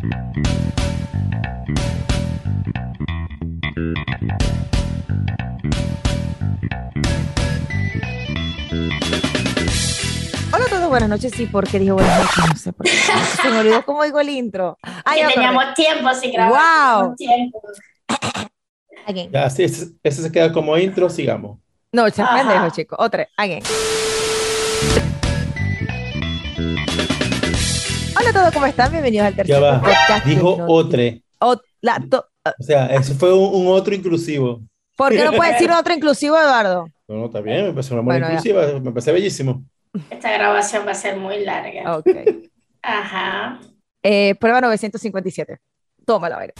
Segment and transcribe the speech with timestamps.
[0.00, 0.14] Hola
[10.64, 11.32] a todos, buenas noches.
[11.34, 12.92] Sí, porque dijo buenas noches, no sé por qué.
[13.42, 14.78] Se me olvidó cómo digo el intro.
[15.04, 15.74] Ay, que teníamos vez.
[15.74, 17.06] tiempo sin grabar.
[17.06, 17.16] Wow.
[17.16, 17.60] tiempo.
[19.04, 19.32] Again.
[19.32, 21.58] Ya, sí, ese, ese se queda como intro, sigamos.
[21.90, 22.94] No, pendejo, chico.
[22.98, 23.62] Otra, again.
[28.28, 28.90] Hola a todos, ¿cómo están?
[28.92, 30.26] Bienvenidos al tercer Ya podcast.
[30.26, 31.22] Dijo Noti- otre.
[31.40, 32.26] Ot- la to-
[32.58, 34.60] O sea, eso fue un, un otro inclusivo.
[34.96, 36.88] ¿Por qué no puede decir otro inclusivo, Eduardo?
[37.08, 38.48] No, no, está bien, me parece una buena Bueno, ya.
[38.50, 39.64] inclusiva, me parece bellísimo.
[40.10, 41.96] Esta grabación va a ser muy larga.
[41.96, 42.08] Ok.
[42.82, 43.60] Ajá.
[44.02, 45.58] Eh, prueba 957.
[46.04, 46.54] Tómala, a ver.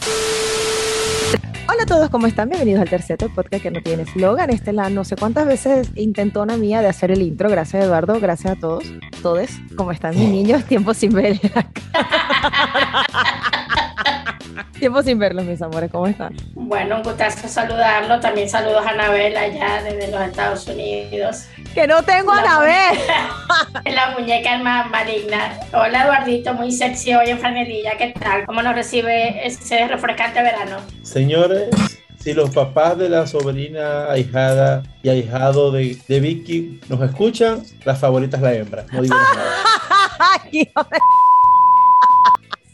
[1.31, 2.49] Hola a todos, ¿cómo están?
[2.49, 4.49] Bienvenidos al tercer podcast que no tiene eslogan.
[4.49, 7.49] Esta es la no sé cuántas veces intentona mía de hacer el intro.
[7.49, 8.19] Gracias, Eduardo.
[8.19, 8.83] Gracias a todos.
[9.21, 9.49] Todos.
[9.75, 10.63] ¿Cómo están mis niños?
[10.65, 11.39] Tiempo sin ver.
[14.79, 15.91] Tiempo sin verlos, mis amores.
[15.91, 16.35] ¿Cómo están?
[16.55, 18.19] Bueno, un gustazo saludarlo.
[18.19, 21.47] También saludos a Anabel allá desde los Estados Unidos.
[21.73, 22.65] Que no tengo a.
[23.85, 25.59] Es la muñeca más maligna.
[25.73, 27.97] Hola Eduardito, muy sexy hoy en franelilla.
[27.97, 28.45] ¿Qué tal?
[28.45, 30.77] ¿Cómo nos recibe ese refrescante verano?
[31.09, 31.69] Señores,
[32.19, 37.95] si los papás de la sobrina, ahijada y ahijado de, de Vicky nos escuchan, la
[37.95, 38.85] favorita es la hembra.
[38.91, 39.55] No digo nada.
[40.51, 40.71] Ay,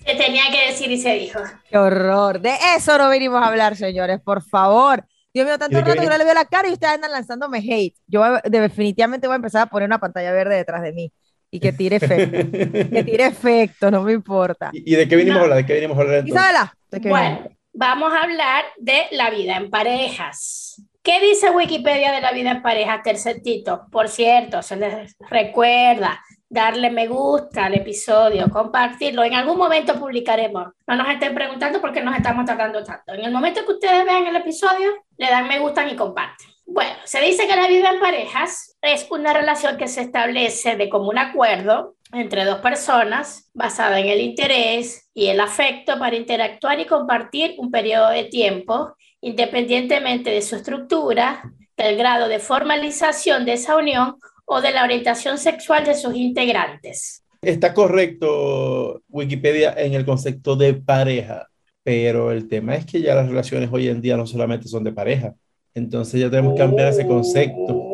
[0.05, 1.39] Se tenía que decir y se dijo.
[1.69, 2.42] Qué horror.
[2.42, 5.05] De eso no venimos a hablar, señores, por favor.
[5.33, 6.95] Dios mío, tanto ¿Y de qué rato que no le veo la cara y ustedes
[6.95, 7.95] andan lanzándome hate.
[8.05, 11.09] Yo definitivamente voy a empezar a poner una pantalla verde detrás de mí
[11.52, 12.52] y que tire efecto.
[12.92, 14.72] que tire efecto, no me importa.
[14.73, 15.58] ¿Y de qué venimos a hablar?
[15.59, 16.42] ¿De qué venimos a hablar entonces?
[16.42, 17.55] Isabela, ¿de qué Bueno, venimos?
[17.75, 20.81] Vamos a hablar de la vida en parejas.
[21.03, 23.85] ¿Qué dice Wikipedia de la vida en pareja, tercertito?
[23.91, 29.23] Por cierto, se les recuerda darle me gusta al episodio, compartirlo.
[29.23, 30.69] En algún momento publicaremos.
[30.87, 33.13] No nos estén preguntando por qué nos estamos tardando tanto.
[33.13, 36.47] En el momento que ustedes vean el episodio, le dan me gusta y comparten.
[36.65, 40.89] Bueno, se dice que la vida en parejas es una relación que se establece de
[40.89, 46.86] común acuerdo entre dos personas basada en el interés y el afecto para interactuar y
[46.86, 53.76] compartir un periodo de tiempo independientemente de su estructura, del grado de formalización de esa
[53.76, 57.23] unión o de la orientación sexual de sus integrantes.
[57.42, 61.48] Está correcto Wikipedia en el concepto de pareja,
[61.83, 64.92] pero el tema es que ya las relaciones hoy en día no solamente son de
[64.92, 65.33] pareja.
[65.73, 67.84] Entonces ya tenemos que cambiar ese concepto.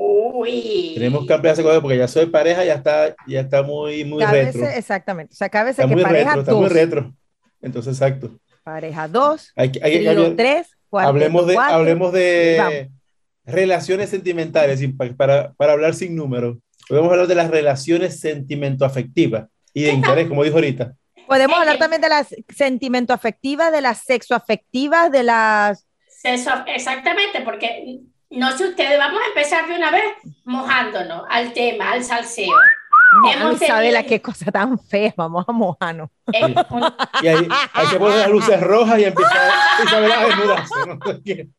[0.41, 0.91] Uy.
[0.95, 4.23] Tenemos que cambiar ese concepto porque ya soy pareja, ya está, ya está muy, muy
[4.23, 4.67] Cábese- retro.
[4.69, 5.33] exactamente.
[5.33, 5.49] O sea,
[5.81, 7.13] Está que muy pareja retro, está muy 2, retro.
[7.61, 8.39] Entonces, exacto.
[8.63, 12.87] pareja 2, Hay, hay trío cambiar- 3, hablemos de, hablemos de vamos.
[13.45, 14.81] relaciones sentimentales
[15.17, 16.57] para, para hablar sin números.
[16.87, 20.93] Podemos hablar de las relaciones sentimiento-afectivas y de interés, como dijo ahorita.
[21.27, 25.87] Podemos hablar Eh, también de las sentimiento afectivas, de las sexo afectivas, de las...
[26.23, 27.99] Eso, exactamente, porque
[28.31, 30.03] no sé ustedes, vamos a empezar de una vez
[30.45, 32.51] mojándonos al tema, al salseo.
[33.25, 36.09] Ay, Isabela, qué cosa tan fea, vamos a mojarnos.
[36.31, 36.83] Es un-
[37.21, 40.99] Y ahí hay que poner las luces rojas y empezar a desnudarse, ¿no?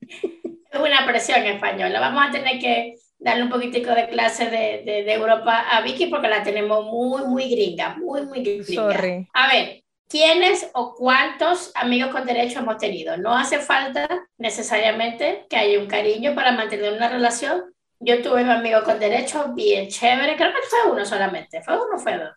[0.72, 2.00] Es una presión española.
[2.00, 6.06] Vamos a tener que darle un poquitico de clase de, de, de Europa a Vicky
[6.06, 8.64] porque la tenemos muy, muy gringa, muy, muy gringa.
[8.94, 9.28] Sorry.
[9.34, 9.81] A ver,
[10.12, 13.16] ¿quiénes o cuántos amigos con derecho hemos tenido?
[13.16, 14.06] No hace falta
[14.36, 17.74] necesariamente que haya un cariño para mantener una relación.
[17.98, 21.98] Yo tuve un amigo con derecho bien chévere, creo que fue uno solamente, fue uno
[21.98, 22.28] fue dos.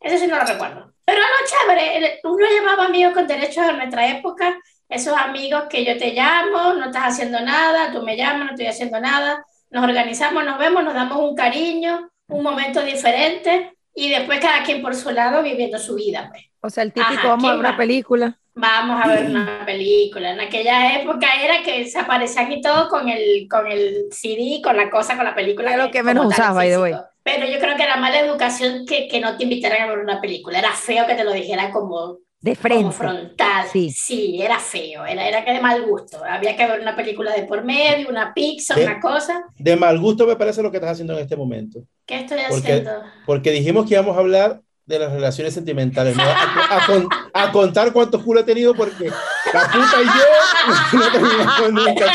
[0.00, 0.94] Eso sí no lo recuerdo.
[1.04, 4.58] Pero no chévere, uno llamaba amigos con derechos en nuestra época,
[4.88, 8.68] esos amigos que yo te llamo, no estás haciendo nada, tú me llamas, no estoy
[8.68, 14.40] haciendo nada, nos organizamos, nos vemos, nos damos un cariño, un momento diferente y después
[14.40, 16.28] cada quien por su lado viviendo su vida.
[16.30, 16.44] Pues.
[16.60, 17.76] O sea, el típico, Ajá, vamos a ver ¿quién una va?
[17.76, 18.38] película.
[18.54, 20.32] Vamos a ver una película.
[20.32, 24.76] En aquella época era que se aparecían y todo con el, con el CD, con
[24.76, 25.72] la cosa, con la película.
[25.74, 26.82] Era lo que menos usaba, físico.
[26.82, 26.94] way.
[27.22, 30.20] Pero yo creo que era mala educación que, que no te invitaran a ver una
[30.20, 30.58] película.
[30.58, 32.96] Era feo que te lo dijera como, De como frente.
[32.96, 33.66] frontal.
[33.72, 34.40] Sí.
[34.40, 35.04] era feo.
[35.04, 36.20] Era, era que de mal gusto.
[36.24, 38.82] Había que ver una película de por medio, una pizza, Sí.
[38.82, 39.42] una cosa.
[39.56, 41.80] De mal gusto me parece lo que estás haciendo en este momento.
[42.06, 42.92] ¿Qué estoy Porque- haciendo?
[43.26, 47.52] Porque dijimos que íbamos a hablar de las relaciones sentimentales, no a, a con- a
[47.52, 49.06] contar cuántos culos he tenido, porque
[49.52, 52.06] la puta y yo no terminamos nunca.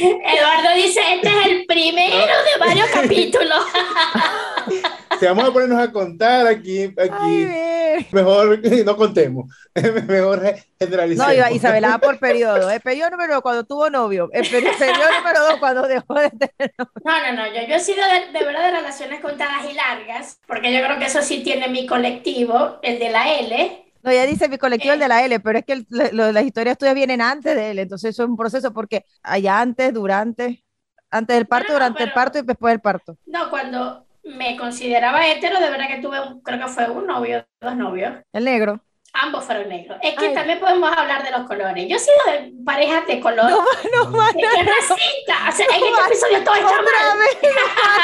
[0.00, 3.60] Eduardo dice, este es el primero de varios capítulos.
[5.18, 8.06] Si vamos a ponernos a contar aquí, Ay, aquí ve.
[8.12, 9.52] mejor no contemos,
[10.06, 11.34] mejor No, generalicemos.
[11.34, 12.70] iba Isabela va por periodo.
[12.70, 14.28] El periodo número uno cuando tuvo novio.
[14.32, 16.92] El peri- periodo número dos cuando dejó de tener novio.
[17.04, 20.40] No, no, no, yo, yo he sido de, de verdad de relaciones contadas y largas,
[20.46, 24.26] porque yo creo que eso sí tiene mi colectivo, el de la L, No, ya
[24.26, 26.94] dice mi colectivo el de la L, pero es que el- lo- las historias tuyas
[26.94, 30.64] vienen antes de él, entonces eso es un proceso porque allá antes, durante,
[31.10, 33.16] antes del parto, no, durante el parto y después del parto.
[33.26, 37.44] No, cuando me consideraba hetero, de verdad que tuve, un, creo que fue un novio,
[37.60, 38.14] dos novios.
[38.32, 38.80] El negro.
[39.14, 39.98] Ambos fueron negros.
[40.02, 40.34] Es que Ay.
[40.34, 41.86] también podemos hablar de los colores.
[41.88, 43.50] Yo he sido de parejas de color.
[43.50, 43.56] No,
[44.12, 45.48] no ¡Qué racista!
[45.48, 47.18] O sea, en este episodio todo está mal.
[47.18, 47.38] vez,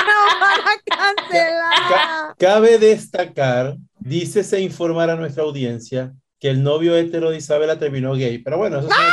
[0.07, 2.37] no van a cancelar.
[2.39, 6.13] Cabe destacar, dícese informar a nuestra audiencia
[6.45, 8.37] que el novio hetero de Isabela terminó gay.
[8.37, 9.07] Pero bueno, eso es otro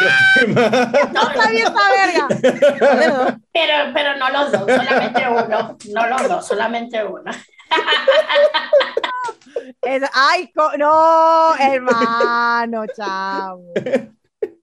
[0.54, 0.70] tema.
[1.14, 2.28] No está bien esta verga.
[3.54, 5.78] Pero, pero no los dos, solamente uno.
[5.94, 7.24] No los dos, solamente uno.
[9.82, 13.64] Es- ay, no, hermano, chavo.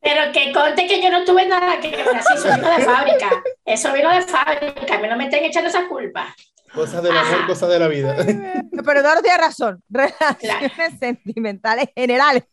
[0.02, 3.30] Pero que conte que yo no tuve nada que ver así, eso vino de fábrica.
[3.64, 6.34] Eso vino de fábrica, a mí no me estén echando esa culpa.
[6.74, 8.14] Cosas del amor, cosas de la vida.
[8.16, 9.82] Pero Eduardo tiene razón.
[9.88, 12.44] Relaciones sentimentales generales.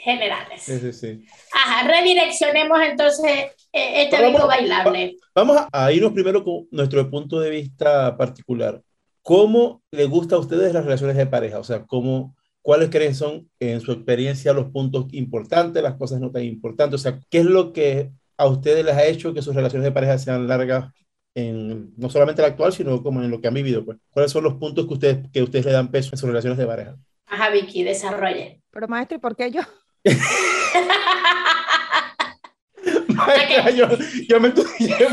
[0.00, 0.62] Generales.
[0.62, 1.24] Sí, sí, sí.
[1.52, 5.16] Ajá, redireccionemos entonces eh, este bingo bailable.
[5.34, 8.80] Vamos a- a irnos primero con nuestro punto de vista particular.
[9.22, 11.58] ¿Cómo le gusta a ustedes las relaciones de pareja?
[11.58, 16.30] O sea, ¿cómo, ¿cuáles creen son en su experiencia los puntos importantes, las cosas no
[16.30, 17.00] tan importantes?
[17.00, 19.92] O sea, ¿qué es lo que a ustedes les ha hecho que sus relaciones de
[19.92, 20.92] pareja sean largas
[21.34, 23.84] en no solamente la actual, sino como en lo que han vivido?
[23.84, 23.98] Pues?
[24.10, 26.66] ¿Cuáles son los puntos que ustedes, que ustedes le dan peso en sus relaciones de
[26.66, 26.96] pareja?
[27.26, 28.62] Ajá, Vicky, desarrolle.
[28.70, 29.60] Pero maestro, ¿y por qué yo?
[33.08, 33.86] Maestra, yo,
[34.28, 34.94] yo me estudié.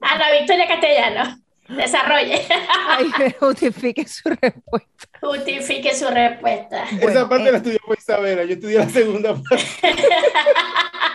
[0.00, 1.38] Ana Victoria Castellano,
[1.68, 2.46] desarrolle.
[2.88, 5.08] Ay, justifique su respuesta.
[5.20, 6.84] Justifique su respuesta.
[6.84, 9.64] Esa Bueno, parte eh, la estudió por Isabela, yo estudié la segunda parte.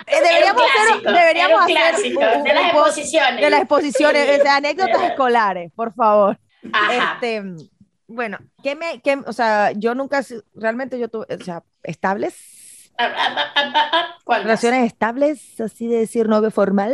[0.08, 3.42] Eh, deberíamos un hacer, clásico, deberíamos hacer clásico, un- de las exposiciones.
[3.42, 4.42] de las exposiciones, Sí.
[4.44, 6.40] de anécdotas escolares, por favor.
[6.74, 7.14] Ajá.
[7.14, 7.44] Este,
[8.10, 10.22] bueno, ¿qué me, qué, o sea, yo nunca,
[10.56, 12.36] realmente yo tuve, o sea, estables,
[13.00, 14.18] Ah, ah, ah.
[14.26, 14.44] ¿Cuántas?
[14.44, 16.94] relaciones estables, así de decir novio formal,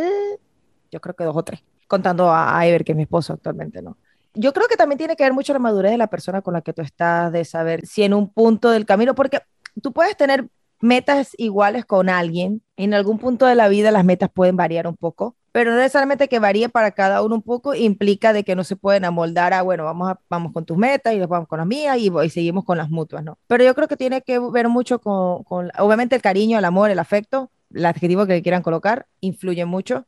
[0.91, 3.97] yo creo que dos o tres, contando a, Ever, que es mi esposo actualmente, ¿no?
[4.35, 6.61] Yo creo que también tiene que ver mucho la madurez de la persona con la
[6.61, 9.41] que tú estás, de saber si en un punto del camino, porque
[9.81, 10.47] tú puedes tener
[10.79, 14.95] metas iguales con alguien, en algún punto de la vida las metas pueden variar un
[14.95, 18.65] poco, pero no necesariamente que varíe para cada uno un poco implica de que no
[18.65, 21.65] se pueden amoldar a, bueno, vamos, a, vamos con tus metas y vamos con las
[21.65, 23.39] mías y, seguimos con las mutuas, ¿no?
[23.47, 26.91] Pero yo creo que tiene que ver mucho con, con, obviamente el cariño, el amor,
[26.91, 30.05] el afecto, el adjetivo que quieran colocar, influye mucho,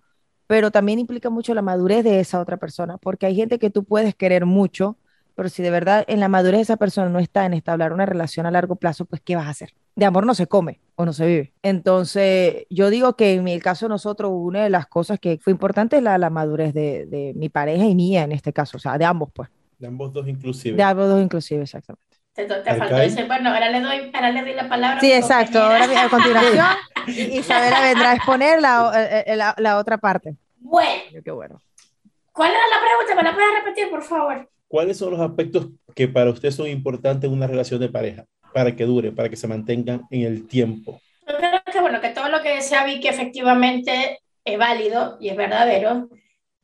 [0.47, 3.85] pero también implica mucho la madurez de esa otra persona, porque hay gente que tú
[3.85, 4.97] puedes querer mucho,
[5.37, 8.07] pero si de verdad en la madurez de esa persona no está en establecer una
[8.07, 9.75] relación a largo plazo, pues ¿qué vas a hacer?
[9.95, 11.53] De amor no se come o no se vive.
[11.61, 15.51] Entonces, yo digo que en el caso de nosotros, una de las cosas que fue
[15.53, 18.79] importante es la, la madurez de, de mi pareja y mía en este caso, o
[18.79, 19.47] sea, de ambos, pues.
[19.77, 20.75] De ambos dos inclusive.
[20.75, 22.17] De ambos dos inclusive, exactamente.
[22.33, 24.99] Te, te faltó decir, bueno, ahora le doy, ahora le doy la palabra.
[25.01, 25.61] Sí, exacto.
[25.61, 26.65] Ahora a continuación,
[27.07, 30.35] Isabela vendrá a exponer la, eh, eh, la, la otra parte.
[30.57, 31.61] Bueno, Yo, Qué bueno.
[32.31, 33.15] ¿cuál era la pregunta?
[33.15, 34.49] ¿Me la puedes repetir, por favor?
[34.67, 38.25] ¿Cuáles son los aspectos que para usted son importantes en una relación de pareja?
[38.53, 40.99] Para que dure, para que se mantengan en el tiempo.
[41.27, 45.35] Yo creo que, bueno, que todo lo que decía Vicky efectivamente es válido y es
[45.35, 46.09] verdadero,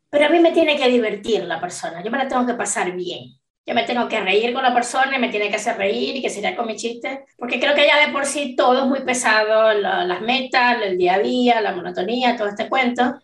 [0.09, 2.03] pero a mí me tiene que divertir la persona.
[2.03, 3.31] Yo me la tengo que pasar bien.
[3.65, 6.21] Yo me tengo que reír con la persona y me tiene que hacer reír y
[6.21, 9.01] que sería con mis chistes, porque creo que ya de por sí todo es muy
[9.05, 13.15] pesado, la- las metas, el día a día, la monotonía, todo este cuento.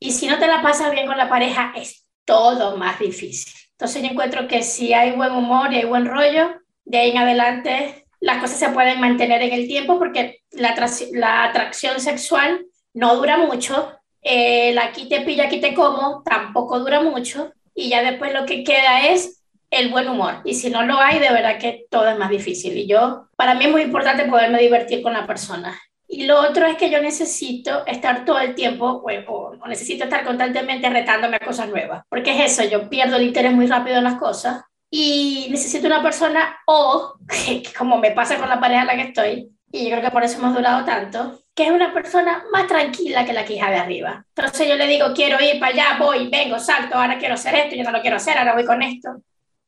[0.00, 3.52] Y si no te la pasas bien con la pareja, es todo más difícil.
[3.82, 7.18] Entonces yo encuentro que si hay buen humor y hay buen rollo, de ahí en
[7.18, 10.76] adelante las cosas se pueden mantener en el tiempo porque la,
[11.14, 17.02] la atracción sexual no dura mucho, el aquí te pillo, aquí te como tampoco dura
[17.02, 20.42] mucho y ya después lo que queda es el buen humor.
[20.44, 22.78] Y si no lo hay, de verdad que todo es más difícil.
[22.78, 25.76] Y yo, para mí es muy importante poderme divertir con la persona.
[26.14, 30.24] Y lo otro es que yo necesito estar todo el tiempo, o, o- necesito estar
[30.24, 32.04] constantemente retándome a cosas nuevas.
[32.10, 36.02] Porque es eso, yo pierdo el interés muy rápido en las cosas y necesito una
[36.02, 37.14] persona o,
[37.78, 40.22] como me pasa con la pareja en la que estoy, y yo creo que por
[40.22, 43.76] eso hemos durado tanto, que es una persona más tranquila que la que hija de
[43.78, 44.22] arriba.
[44.36, 47.74] Entonces yo le digo, quiero ir para allá, voy, vengo, salto, ahora quiero hacer esto,
[47.74, 49.08] yo no lo quiero hacer, ahora voy con esto.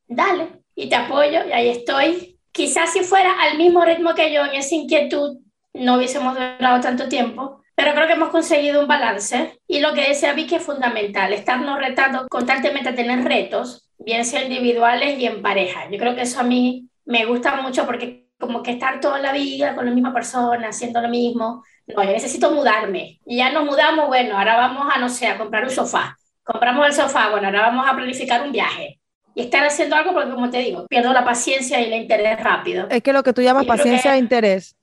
[0.07, 2.39] Dale, y te apoyo, y ahí estoy.
[2.53, 5.39] Quizás si fuera al mismo ritmo que yo en esa inquietud,
[5.75, 9.59] no hubiésemos durado tanto tiempo, pero creo que hemos conseguido un balance.
[9.67, 14.45] Y lo que decía Vicky es fundamental, estarnos retando constantemente a tener retos, bien sea
[14.45, 15.89] individuales y en pareja.
[15.91, 19.33] Yo creo que eso a mí me gusta mucho porque como que estar toda la
[19.33, 21.65] vida con la misma persona, haciendo lo mismo.
[21.87, 23.21] No, yo necesito mudarme.
[23.27, 26.17] Y ya nos mudamos, bueno, ahora vamos a, no sé, a comprar un sofá.
[26.43, 29.01] Compramos el sofá, bueno, ahora vamos a planificar un viaje.
[29.37, 32.87] y estar haciendo algo porque, como te digo, pierdo la paciencia y el interés rápido.
[32.89, 34.77] Es que lo que tú llamas paciencia que- e interés,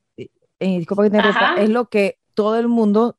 [0.65, 3.17] y disculpa que te interrumpa, es lo que todo el mundo,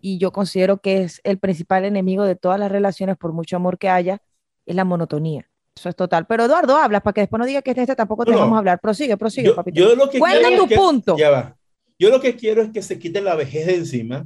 [0.00, 3.78] y yo considero que es el principal enemigo de todas las relaciones, por mucho amor
[3.78, 4.22] que haya,
[4.66, 5.48] es la monotonía.
[5.76, 6.26] Eso es total.
[6.26, 8.42] Pero Eduardo, hablas para que después no diga que este tampoco te No, no.
[8.44, 8.80] vamos a hablar.
[8.80, 9.78] Prosigue, prosigue, Yo, papito.
[9.80, 11.16] yo lo que Cuenta quiero tu es que- punto.
[11.16, 11.56] Ya va.
[11.98, 14.24] Yo lo que quiero es que se quiten la vejez de encima,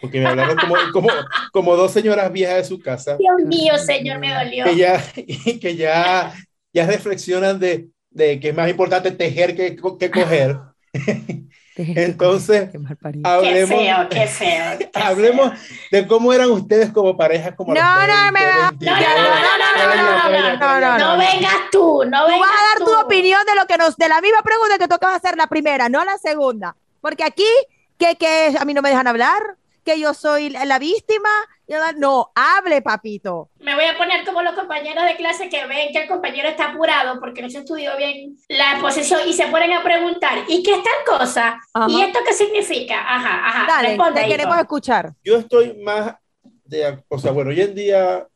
[0.00, 1.08] porque me hablaron como, como,
[1.52, 4.64] como dos señoras viejas de su casa, Dios mío, señor, me dolió.
[4.64, 5.02] que ya,
[5.60, 6.32] que ya,
[6.72, 10.56] ya reflexionan de, de que es más importante tejer que, que coger.
[11.96, 13.22] Entonces, coja, qué mal parido.
[13.40, 14.78] Qué Hablemos, feo, qué feo.
[14.92, 15.78] qué hablemos feo.
[15.90, 18.98] de cómo eran ustedes como pareja, como No, no, me 20, va- 22.
[18.98, 21.30] No, no, no, no, no, no, no, no, no, No vaya.
[21.32, 23.00] vengas tú, no Tú vengas vas a dar tu tú.
[23.00, 26.04] opinión de lo que nos, de la misma pregunta que tocaba hacer la primera, no
[26.04, 26.76] la segunda.
[27.00, 27.46] Porque aquí,
[27.98, 31.28] que, que a mí no me dejan hablar, que yo soy la víctima.
[31.96, 33.50] No, hable, papito.
[33.58, 36.70] Me voy a poner como los compañeros de clase que ven que el compañero está
[36.70, 40.74] apurado porque no se estudió bien la exposición y se ponen a preguntar, ¿y qué
[40.74, 41.60] es tal cosa?
[41.72, 41.86] Ajá.
[41.88, 43.00] ¿Y esto qué significa?
[43.00, 43.66] Ajá, ajá.
[43.66, 44.36] Dale, responde, te hijo.
[44.36, 45.12] queremos escuchar.
[45.22, 46.14] Yo estoy más
[46.64, 48.26] de, o sea, bueno, hoy en día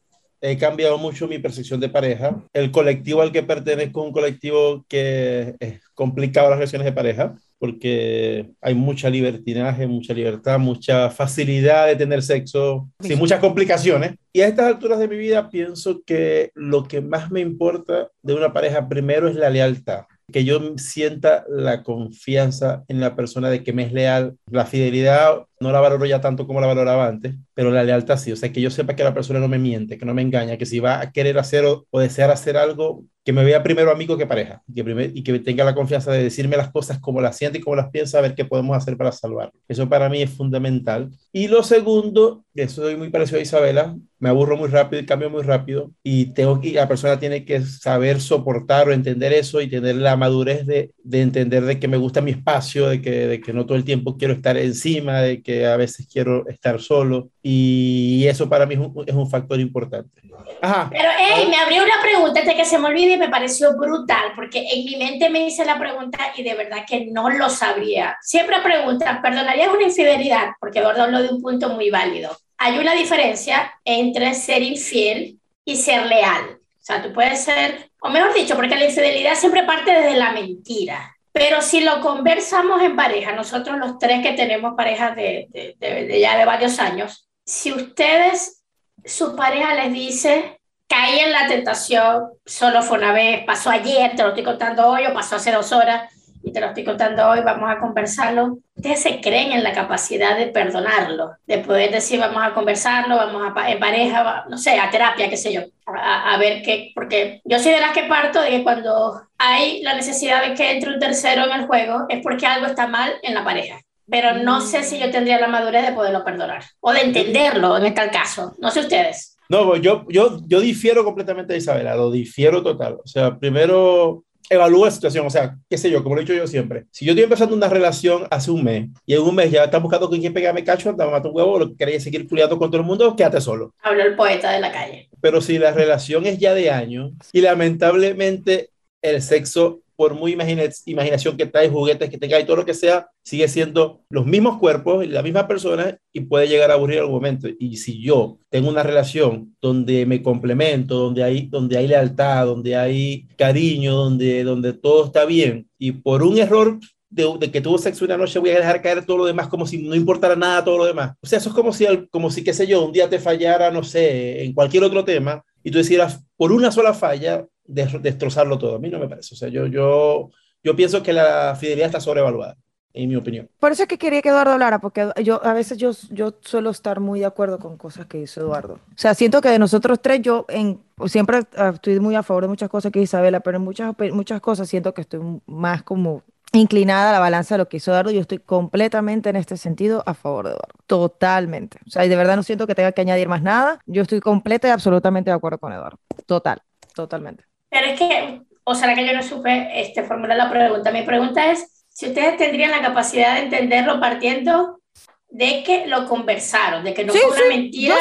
[0.41, 2.37] he cambiado mucho mi percepción de pareja.
[2.53, 7.35] El colectivo al que pertenezco es un colectivo que es complicado las relaciones de pareja
[7.59, 14.15] porque hay mucha libertinaje, mucha libertad, mucha facilidad de tener sexo, sin muchas complicaciones.
[14.33, 18.35] Y a estas alturas de mi vida pienso que lo que más me importa de
[18.35, 23.63] una pareja primero es la lealtad que yo sienta la confianza en la persona de
[23.63, 24.37] que me es leal.
[24.51, 28.33] La fidelidad no la valoro ya tanto como la valoraba antes, pero la lealtad sí.
[28.33, 30.57] O sea, que yo sepa que la persona no me miente, que no me engaña,
[30.57, 33.91] que si va a querer hacer o, o desear hacer algo, que me vea primero
[33.91, 37.21] amigo que pareja que primer- y que tenga la confianza de decirme las cosas como
[37.21, 39.53] las siente y como las piensa, a ver qué podemos hacer para salvarlo.
[39.69, 41.11] Eso para mí es fundamental.
[41.33, 45.31] Y lo segundo, eso soy muy parecido a Isabela, me aburro muy rápido y cambio
[45.31, 49.69] muy rápido y tengo que, la persona tiene que saber soportar o entender eso y
[49.69, 53.41] tener la madurez de, de entender de que me gusta mi espacio, de que, de
[53.41, 57.31] que no todo el tiempo quiero estar encima, de que a veces quiero estar solo
[57.43, 60.23] y eso para mí es un, es un factor importante.
[60.61, 60.89] Ajá.
[60.91, 64.33] Pero, hey, me abrió una pregunta antes que se me olvide y me pareció brutal,
[64.35, 68.17] porque en mi mente me hice la pregunta y de verdad que no lo sabría.
[68.23, 70.49] Siempre preguntan, ¿perdonarías una infidelidad?
[70.61, 72.37] Porque Eduardo habló de un punto muy válido.
[72.57, 76.59] Hay una diferencia entre ser infiel y ser leal.
[76.61, 80.33] O sea, tú puedes ser, o mejor dicho, porque la infidelidad siempre parte desde la
[80.33, 81.18] mentira.
[81.39, 85.47] Pero si lo conversamos en pareja, nosotros los tres que tenemos parejas de,
[85.79, 88.65] de, ya de varios años, si ustedes,
[89.05, 94.23] su pareja les dice, caí en la tentación, solo fue una vez, pasó ayer, te
[94.25, 97.41] lo estoy contando hoy, o pasó hace dos horas y te lo estoy contando hoy,
[97.45, 98.59] vamos a conversarlo.
[98.77, 103.53] Ustedes se creen en la capacidad de perdonarlo, de poder decir, vamos a conversarlo, vamos
[103.55, 107.41] a en pareja, no sé, a terapia, qué sé yo, a, a ver qué, porque
[107.45, 110.93] yo soy de las que parto de que cuando hay la necesidad de que entre
[110.93, 113.81] un tercero en el juego, es porque algo está mal en la pareja.
[114.11, 117.93] Pero no sé si yo tendría la madurez de poderlo perdonar o de entenderlo en
[117.93, 118.55] tal caso.
[118.59, 119.37] No sé ustedes.
[119.51, 122.99] No, pues yo, yo, yo difiero completamente de Isabela, lo difiero total.
[123.03, 126.35] O sea, primero evalúa la situación, o sea, qué sé yo, como lo he dicho
[126.35, 126.87] yo siempre.
[126.91, 129.83] Si yo estoy empezando una relación hace un mes y en un mes ya estás
[129.83, 132.81] buscando con quién pegarme cacho, te mata un huevo, lo que seguir culiando con todo
[132.81, 133.75] el mundo, quédate solo.
[133.83, 135.09] Habló el poeta de la calle.
[135.21, 138.71] Pero si la relación es ya de años y lamentablemente
[139.03, 142.73] el sexo, por muy imagina- imaginación que trae, juguetes que tenga y todo lo que
[142.73, 147.01] sea, sigue siendo los mismos cuerpos y la misma persona y puede llegar a aburrir
[147.01, 147.49] algún momento.
[147.59, 152.77] Y si yo tengo una relación donde me complemento, donde hay, donde hay lealtad, donde
[152.77, 156.79] hay cariño, donde, donde todo está bien, y por un error
[157.11, 159.79] de, que tuvo sexo una noche voy a dejar caer todo lo demás como si
[159.79, 161.17] no importara nada todo lo demás.
[161.21, 163.73] O sea, eso es como si, como si, qué sé yo, un día te fallara,
[163.73, 168.77] no sé, en cualquier otro tema y tú decieras, por una sola falla, destrozarlo todo.
[168.77, 169.35] A mí no me parece.
[169.35, 170.31] O sea, yo, yo,
[170.65, 172.57] yo pienso que la fidelidad está sobrevaluada,
[172.95, 173.49] en mi opinión.
[173.61, 176.71] Por eso es que quería que Eduardo hablara, porque yo a veces yo, yo suelo
[176.71, 178.75] estar muy de acuerdo con cosas que dice Eduardo.
[178.75, 181.43] O sea, siento que de nosotros tres, yo en, siempre
[181.75, 184.95] estoy muy a favor de muchas cosas que Isabela, pero en muchas, muchas cosas siento
[184.95, 186.23] que estoy más como
[186.53, 188.11] inclinada a la balanza de lo que hizo Eduardo.
[188.11, 190.75] Yo estoy completamente en este sentido a favor de Eduardo.
[190.87, 191.79] Totalmente.
[191.87, 193.81] O sea, de verdad no siento que tenga que añadir más nada.
[193.87, 195.99] Yo estoy completa y absolutamente de acuerdo con Eduardo.
[196.27, 196.63] Total,
[196.95, 197.45] totalmente.
[197.69, 200.91] Pero es que, o sea, que yo no supe este, formular la pregunta.
[200.91, 204.81] Mi pregunta es si ustedes tendrían la capacidad de entenderlo partiendo
[205.29, 207.97] de que lo conversaron, de que no sí, fue una sí, mentira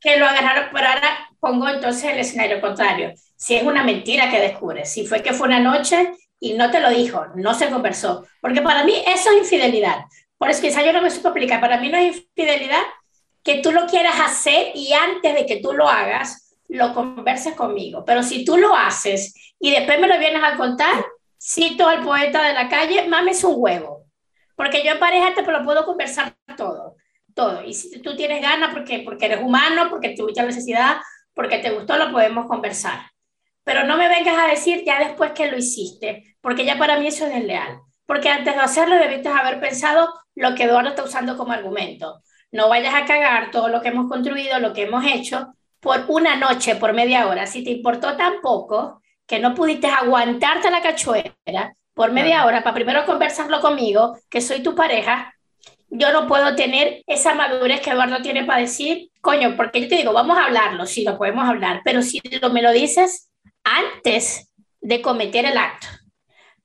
[0.00, 3.12] que lo agarraron, pero ahora pongo entonces el escenario contrario.
[3.36, 6.80] Si es una mentira que descubres, si fue que fue una noche y no te
[6.80, 10.04] lo dijo, no se conversó, porque para mí eso es infidelidad.
[10.38, 12.82] Por eso quizá yo no me supo explicar, para mí no es infidelidad
[13.44, 16.41] que tú lo quieras hacer y antes de que tú lo hagas,
[16.72, 18.04] lo converses conmigo.
[18.04, 21.04] Pero si tú lo haces y después me lo vienes a contar,
[21.40, 24.06] cito al poeta de la calle, mames un huevo.
[24.56, 26.96] Porque yo en pareja te lo puedo conversar todo,
[27.34, 27.62] todo.
[27.64, 30.96] Y si tú tienes ganas porque, porque eres humano, porque tuviste necesidad,
[31.34, 33.10] porque te gustó, lo podemos conversar.
[33.64, 37.06] Pero no me vengas a decir ya después que lo hiciste, porque ya para mí
[37.06, 37.80] eso es desleal.
[38.06, 42.22] Porque antes de hacerlo debiste haber pensado lo que Eduardo está usando como argumento.
[42.50, 46.36] No vayas a cagar todo lo que hemos construido, lo que hemos hecho, por una
[46.36, 47.46] noche, por media hora.
[47.46, 51.34] Si te importó tan poco que no pudiste aguantarte la cachuera
[51.92, 55.34] por media hora para primero conversarlo conmigo, que soy tu pareja,
[55.90, 59.96] yo no puedo tener esa madurez que Eduardo tiene para decir, coño, porque yo te
[59.96, 63.28] digo, vamos a hablarlo, sí, lo podemos hablar, pero si lo, me lo dices
[63.64, 65.88] antes de cometer el acto,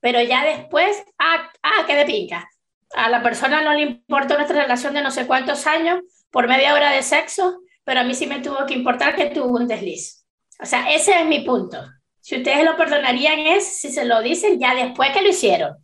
[0.00, 2.48] pero ya después, ah, ah, qué de pinca.
[2.94, 6.72] A la persona no le importa nuestra relación de no sé cuántos años por media
[6.72, 10.22] hora de sexo, pero a mí sí me tuvo que importar que tuvo un desliz.
[10.62, 11.78] O sea, ese es mi punto.
[12.20, 15.74] Si ustedes lo perdonarían es si se lo dicen ya después que lo hicieron,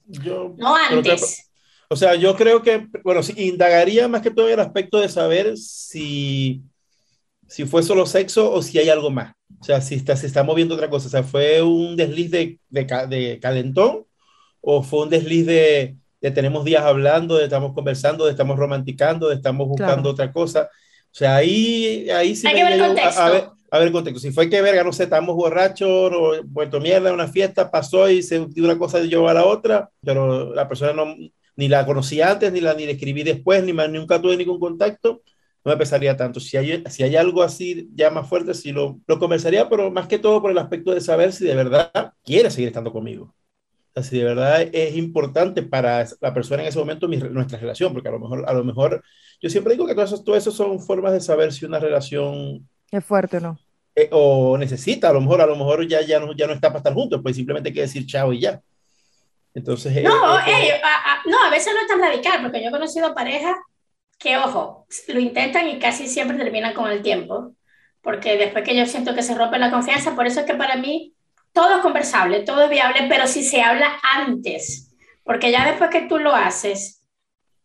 [0.58, 1.50] no antes.
[1.88, 5.56] o sea, yo creo que, bueno, sí, indagaría más que todo el aspecto de saber
[5.56, 6.60] si,
[7.48, 9.32] si fue solo sexo o si hay algo más.
[9.58, 11.06] O sea, si está, se está moviendo otra cosa.
[11.06, 14.04] O sea, ¿fue un desliz de, de, de calentón
[14.60, 19.30] o fue un desliz de, de, tenemos días hablando, de estamos conversando, de estamos romanticando,
[19.30, 20.68] de estamos buscando otra cosa?
[21.14, 23.20] O sea, ahí, ahí sí hay que ver el contexto.
[23.22, 24.20] A, ver, a ver el contexto.
[24.20, 28.10] Si fue que verga, no sé, estamos borrachos o vuelto mierda en una fiesta, pasó
[28.10, 31.14] y se dio una cosa y llevó a la otra, pero la persona no,
[31.56, 34.58] ni la conocí antes, ni la, ni la escribí después, ni más, nunca tuve ningún
[34.58, 35.22] contacto
[35.64, 36.40] no me pesaría tanto.
[36.40, 40.06] Si hay, si hay algo así ya más fuerte, sí lo, lo conversaría, pero más
[40.06, 43.34] que todo por el aspecto de saber si de verdad quiere seguir estando conmigo.
[43.90, 47.58] O sea, si de verdad es importante para la persona en ese momento mi, nuestra
[47.58, 49.02] relación, porque a lo mejor, a lo mejor,
[49.44, 52.66] yo siempre digo que todo eso, todo eso son formas de saber si una relación
[52.90, 53.58] es fuerte o no.
[53.94, 56.68] Eh, o necesita, a lo mejor, a lo mejor ya, ya, no, ya no está
[56.68, 58.62] para estar juntos, pues simplemente hay que decir chao y ya.
[59.52, 62.70] Entonces, no, eh, eh, a, a, no, a veces no es tan radical, porque yo
[62.70, 63.54] he conocido parejas
[64.18, 67.52] que ojo, lo intentan y casi siempre terminan con el tiempo,
[68.00, 70.78] porque después que yo siento que se rompe la confianza, por eso es que para
[70.78, 71.12] mí
[71.52, 74.90] todo es conversable, todo es viable, pero si se habla antes,
[75.22, 77.03] porque ya después que tú lo haces,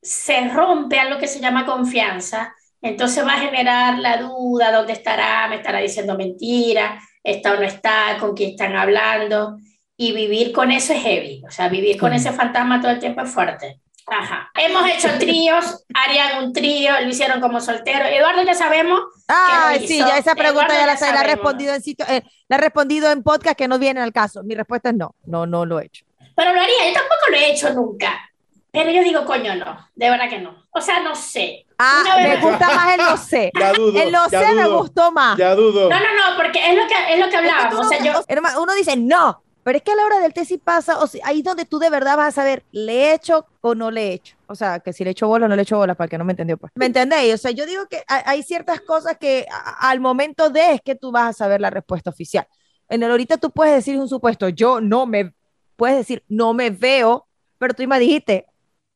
[0.02, 4.94] se rompe a lo que se llama confianza, entonces va a generar la duda, ¿dónde
[4.94, 5.48] estará?
[5.48, 7.02] ¿Me estará diciendo mentira?
[7.24, 8.18] ¿Está o no está?
[8.20, 9.58] ¿Con quién están hablando?
[9.98, 13.22] Y vivir con eso es heavy, o sea, vivir con ese fantasma todo el tiempo
[13.22, 13.82] es fuerte.
[14.12, 14.50] Ajá.
[14.56, 18.06] Hemos hecho tríos, harían un trío, lo hicieron como soltero.
[18.06, 19.02] Eduardo ya sabemos.
[19.28, 22.60] Ah, sí, ya esa pregunta ya, la, la, ha respondido en sitio, eh, la ha
[22.60, 24.44] respondido en podcast que no viene al caso.
[24.44, 26.06] Mi respuesta es no, no, no lo he hecho.
[26.36, 28.29] Pero lo haría, yo tampoco lo he hecho nunca.
[28.72, 30.66] Pero yo digo, coño, no, de verdad que no.
[30.72, 31.66] O sea, no sé.
[31.78, 33.52] Ah, me gusta más el no sé.
[33.58, 35.38] Ya dudo, el no sé dudo, me gustó más.
[35.38, 35.90] Ya dudo.
[35.90, 37.86] No, no, no, porque es lo que, es lo que hablábamos.
[37.86, 38.24] O sea, yo...
[38.62, 41.22] Uno dice, no, pero es que a la hora del té sí pasa, o sea,
[41.26, 44.08] ahí es donde tú de verdad vas a saber, ¿le he hecho o no le
[44.08, 44.36] he hecho?
[44.48, 46.06] O sea, que si le he hecho bola o no le he hecho bola, para
[46.06, 46.72] el que no me entendió, pues.
[46.76, 47.34] ¿Me entendéis?
[47.34, 49.46] O sea, yo digo que hay ciertas cosas que
[49.80, 52.48] al momento de es que tú vas a saber la respuesta oficial.
[52.88, 55.34] En el ahorita tú puedes decir un supuesto, yo no me,
[55.76, 57.28] puedes decir, no me veo,
[57.60, 58.48] pero tú me dijiste,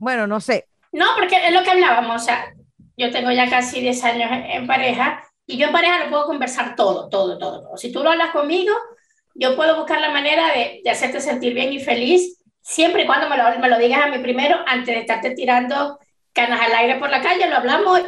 [0.03, 0.67] bueno, no sé.
[0.91, 2.53] No, porque es lo que hablábamos, o sea,
[2.97, 6.75] yo tengo ya casi 10 años en pareja y yo en pareja lo puedo conversar
[6.75, 7.77] todo, todo, todo.
[7.77, 8.73] Si tú lo hablas conmigo,
[9.33, 13.29] yo puedo buscar la manera de, de, hacerte sentir bien y feliz, siempre y cuando
[13.29, 15.99] me lo, me lo digas a mí primero, antes de estarte tirando
[16.33, 18.01] canas al aire por la calle, lo hablamos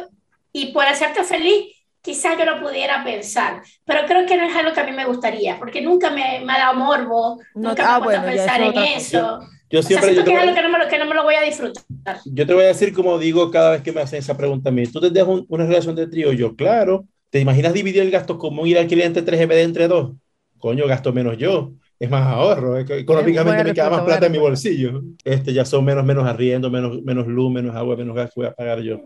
[0.52, 4.72] y por hacerte feliz, quizás yo lo pudiera pensar, pero creo que no es algo
[4.72, 7.98] que a mí me gustaría, porque nunca me, me ha dado morbo, no, nunca ah,
[7.98, 9.40] me he bueno, a pensar en eso.
[9.70, 10.10] Yo siempre...
[10.10, 11.34] O sea, yo que es algo que no, me lo, que no me lo voy
[11.34, 12.18] a disfrutar.
[12.24, 14.72] Yo te voy a decir como digo cada vez que me hacen esa pregunta a
[14.72, 16.32] mí, ¿tú te dejas un, una relación de trío?
[16.32, 17.06] Yo, claro.
[17.30, 20.12] ¿Te imaginas dividir el gasto como ir al cliente 3 MD entre dos?
[20.58, 25.02] coño, gasto menos yo, es más ahorro, económicamente me queda más plata en mi bolsillo.
[25.24, 28.46] Este, ya son menos, menos arriendo, menos, menos luz, menos agua, menos gas que voy
[28.46, 28.96] a pagar yo.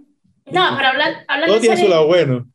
[0.46, 2.46] No, pero hablando, hablando Todo tiene su lado bueno.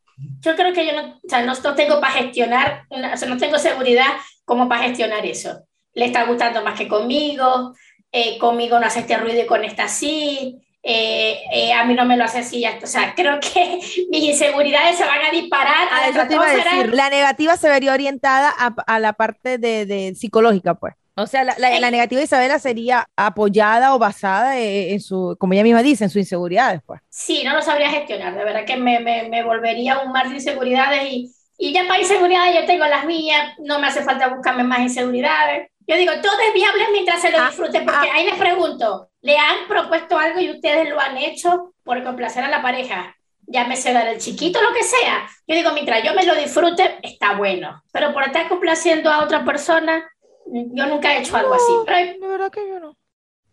[0.41, 3.29] Yo creo que yo no, o sea, no, no tengo para gestionar, una, o sea,
[3.29, 4.07] no tengo seguridad
[4.43, 5.65] como para gestionar eso.
[5.93, 7.73] Le está gustando más que conmigo,
[8.17, 12.06] eh, conmigo no hace este ruido y con esta sí, eh, eh, a mí no
[12.06, 12.63] me lo hace así.
[12.82, 15.89] O sea, creo que mis inseguridades se van a disparar.
[15.91, 16.93] A eso te iba a decir.
[16.93, 20.93] La negativa se vería orientada a, a la parte de, de, psicológica, pues.
[21.17, 25.36] O sea, la, la, la, negativa de Isabela sería apoyada o basada en, en, su,
[25.38, 27.01] como ella misma dice, en sus inseguridades, pues.
[27.10, 28.34] Sí, no lo sabría gestionar.
[28.34, 31.99] De verdad que me, me, me volvería un mar de inseguridades y, y ya para
[31.99, 33.56] inseguridades yo tengo las mías.
[33.60, 35.69] No me hace falta buscarme más inseguridades.
[35.87, 39.09] Yo digo, todo es viable mientras se lo ah, disfrute, porque ah, ahí les pregunto,
[39.21, 43.15] ¿le han propuesto algo y ustedes lo han hecho por complacer a la pareja?
[43.47, 45.27] llámese dar el chiquito, lo que sea.
[45.47, 47.83] Yo digo, mientras yo me lo disfrute, está bueno.
[47.91, 50.09] Pero por estar complaciendo a otra persona,
[50.45, 51.71] yo nunca he hecho algo así.
[51.85, 52.97] Pero De verdad que yo no.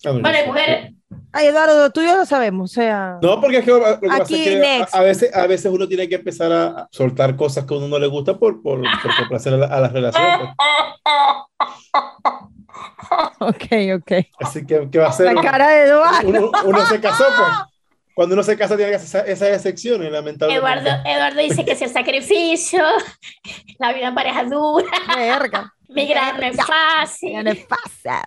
[0.05, 0.93] Ah, bueno, hay mujeres,
[1.33, 3.19] Ay, Eduardo, tú y yo lo sabemos, o sea.
[3.23, 5.89] No, porque es que lo que pasa es que a, a veces, a veces uno
[5.89, 9.17] tiene que empezar a soltar cosas que a uno no le gusta por, por, por
[9.19, 10.39] complacer a, la- a las relaciones.
[10.41, 10.53] pues.
[13.41, 13.67] Ok,
[13.97, 14.13] ok.
[14.41, 15.33] Así que, ¿qué va a hacer?
[15.35, 16.29] La cara de Eduardo.
[16.29, 17.49] Uno, uno se casó, pues.
[18.15, 20.67] Cuando uno se casa tiene que hacer esa- esas excepciones, lamentablemente.
[20.81, 22.83] Eduardo, Eduardo dice que si el sacrificio,
[23.79, 25.73] la vida en pareja es dura, Verga.
[25.89, 28.23] migrar no es fácil, no es fácil.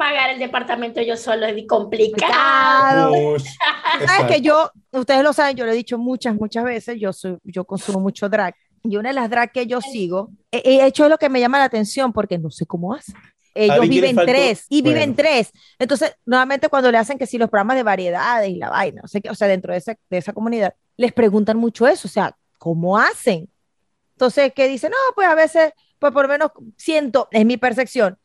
[0.00, 3.12] Pagar el departamento yo solo es complicado.
[3.12, 3.38] Uy,
[4.06, 7.36] Sabes que yo, ustedes lo saben, yo lo he dicho muchas, muchas veces, yo soy,
[7.44, 8.54] yo consumo mucho drag.
[8.82, 11.58] Y una de las drag que yo sigo, he, he hecho lo que me llama
[11.58, 13.14] la atención porque no sé cómo hacen.
[13.54, 15.16] Ellos viven tres y viven bueno.
[15.16, 15.52] tres.
[15.78, 19.08] Entonces, nuevamente cuando le hacen que si los programas de variedades y la vaina, o
[19.08, 22.10] sea, que, o sea dentro de esa, de esa comunidad, les preguntan mucho eso, o
[22.10, 23.50] sea, ¿cómo hacen?
[24.12, 28.16] Entonces, que dicen, no, pues a veces, pues por lo menos siento, es mi percepción,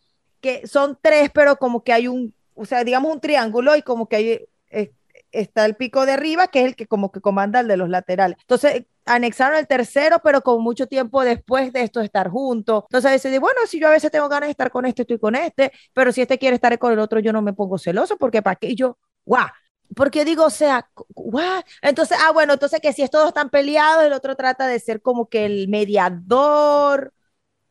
[0.45, 4.07] que son tres, pero como que hay un, o sea, digamos un triángulo y como
[4.07, 4.93] que hay, eh,
[5.31, 7.89] está el pico de arriba, que es el que como que comanda el de los
[7.89, 8.37] laterales.
[8.41, 12.83] Entonces, anexaron el tercero, pero con mucho tiempo después de esto estar juntos.
[12.89, 15.17] Entonces, a veces bueno, si yo a veces tengo ganas de estar con este, estoy
[15.17, 18.15] con este, pero si este quiere estar con el otro, yo no me pongo celoso,
[18.17, 19.47] porque para qué yo, guau.
[19.95, 21.63] Porque digo, o sea, guau.
[21.81, 25.01] Entonces, ah, bueno, entonces que si estos dos están peleados, el otro trata de ser
[25.01, 27.14] como que el mediador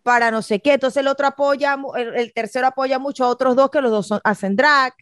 [0.05, 0.75] para no sé qué.
[0.75, 4.09] Entonces el otro apoya, el, el tercero apoya mucho a otros dos que los dos
[4.09, 4.95] son- hacen drag,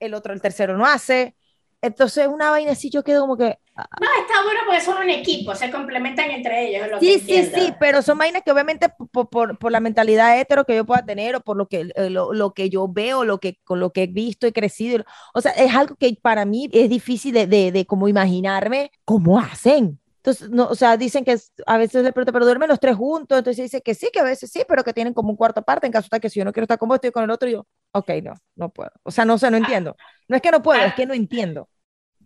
[0.00, 1.36] el otro, el tercero no hace.
[1.82, 3.58] Entonces una vaina así yo quedo como que,
[4.00, 6.88] No, está bueno porque son un equipo, se complementan entre ellos.
[6.90, 10.38] lo sí, que sí, sí, pero son vainas que obviamente por, por, por la mentalidad
[10.38, 13.24] hetero que yo pueda tener o por lo que, eh, lo, lo que yo veo,
[13.24, 16.44] lo que, con lo que he visto y crecido, o sea, es algo que para
[16.44, 20.00] mí es difícil de, de, de como imaginarme cómo hacen.
[20.24, 23.38] Entonces, no, o sea, dicen que a veces le pregunto, pero duermen los tres juntos,
[23.38, 25.86] entonces dice que sí, que a veces sí, pero que tienen como un cuarto aparte
[25.86, 27.48] en caso de que si yo no quiero estar con vos, estoy con el otro
[27.48, 28.92] y yo, ok, no, no puedo.
[29.02, 29.96] O sea, no sé, no entiendo.
[30.28, 31.68] No es que no puedo, es que no entiendo.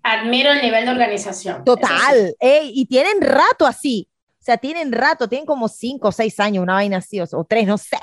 [0.03, 1.63] Admiro el nivel de organización.
[1.67, 1.83] eso sí.
[1.83, 4.11] Total, ey, y tienen rato así.
[4.41, 7.45] O sea, tienen rato, tienen como cinco o seis años, una vaina así, o, o
[7.45, 7.99] tres, no sé.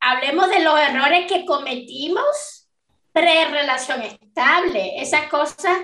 [0.00, 2.66] Hablemos de los errores que cometimos
[3.12, 5.76] pre-relación estable, esas cosas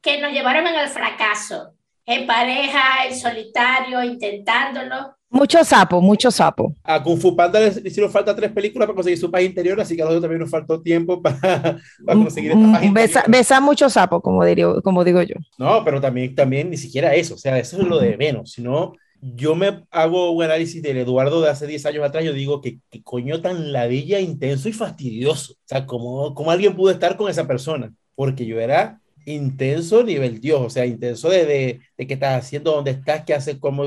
[0.00, 1.74] que nos llevaron al fracaso,
[2.06, 5.14] en pareja, en solitario, intentándolo.
[5.32, 6.74] Mucho sapo, mucho sapo.
[6.82, 9.94] A Kung Fu Panda le hicieron falta tres películas para conseguir su paz interior, así
[9.94, 11.38] que a nosotros también nos faltó tiempo para,
[12.04, 13.30] para conseguir esta paz Mm, Besa, interior.
[13.38, 15.36] besa mucho sapo, como, diría, como digo yo.
[15.56, 18.92] No, pero también, también ni siquiera eso, o sea, eso es lo de menos, sino
[19.22, 22.78] yo me hago un análisis del Eduardo de hace 10 años atrás, yo digo que,
[22.90, 27.30] que coño tan ladilla, intenso y fastidioso, o sea, ¿cómo, cómo alguien pudo estar con
[27.30, 27.92] esa persona?
[28.16, 32.72] Porque yo era intenso nivel Dios, o sea, intenso de, de, de qué estás haciendo,
[32.72, 33.84] dónde estás, qué haces, cómo...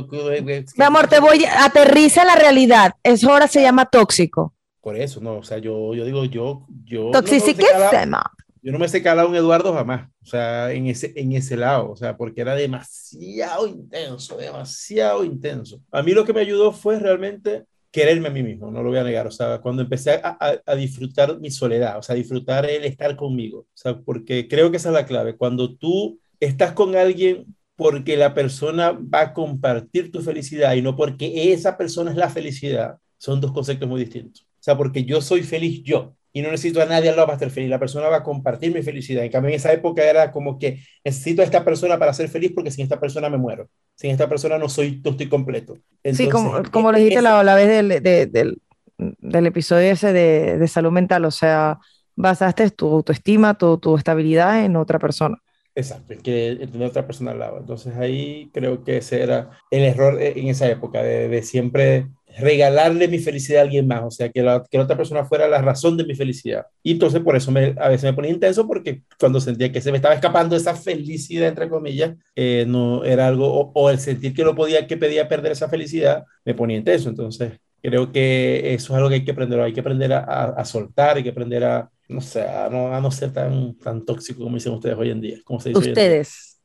[0.77, 2.93] Mi amor, te voy, aterriza en la realidad.
[3.03, 4.53] Eso ahora se llama tóxico.
[4.81, 6.65] Por eso, no, o sea, yo, yo digo, yo...
[6.85, 8.31] yo no calado- Toxiquísima.
[8.61, 11.55] yo no me sé calar a un Eduardo jamás, o sea, en ese, en ese
[11.57, 15.81] lado, o sea, porque era demasiado intenso, demasiado intenso.
[15.91, 18.97] A mí lo que me ayudó fue realmente quererme a mí mismo, no lo voy
[18.97, 23.15] a negar, o sea, cuando empecé a, disfrutar mi soledad, o sea, disfrutar el estar
[23.15, 27.45] conmigo, o sea, porque creo que esa es la clave, cuando tú estás con alguien
[27.75, 32.29] porque la persona va a compartir tu felicidad y no porque esa persona es la
[32.32, 34.41] felicidad, son dos conceptos muy distintos.
[34.41, 37.35] O sea, porque yo soy feliz yo y no necesito a nadie al lado para
[37.37, 37.69] estar feliz.
[37.69, 39.23] La persona va a compartir mi felicidad.
[39.23, 42.51] En cambio, en esa época era como que necesito a esta persona para ser feliz
[42.55, 43.69] porque sin esta persona me muero.
[43.95, 45.77] Sin esta persona no soy, no estoy completo.
[46.09, 48.61] Sí, Entonces, como, como lo e- dijiste la, la vez del, de- del,
[48.97, 51.79] del episodio ese de, de salud mental, o sea,
[52.15, 55.37] basaste tu autoestima, tu, tu estabilidad en otra persona.
[55.75, 57.57] Exacto, que en tener otra persona al lado.
[57.57, 62.09] Entonces ahí creo que ese era el error eh, en esa época, de, de siempre
[62.37, 65.47] regalarle mi felicidad a alguien más, o sea, que la, que la otra persona fuera
[65.47, 66.65] la razón de mi felicidad.
[66.81, 69.91] Y entonces por eso me, a veces me ponía intenso, porque cuando sentía que se
[69.91, 74.33] me estaba escapando esa felicidad, entre comillas, eh, no era algo, o, o el sentir
[74.33, 77.09] que no podía, que pedía perder esa felicidad, me ponía intenso.
[77.09, 80.43] Entonces creo que eso es algo que hay que aprender, hay que aprender a, a,
[80.49, 84.05] a soltar, hay que aprender a, no sé, a no, a no ser tan, tan
[84.05, 85.37] tóxico como dicen ustedes hoy en día.
[85.43, 86.21] Como se dice hoy en día.
[86.21, 86.59] Ustedes,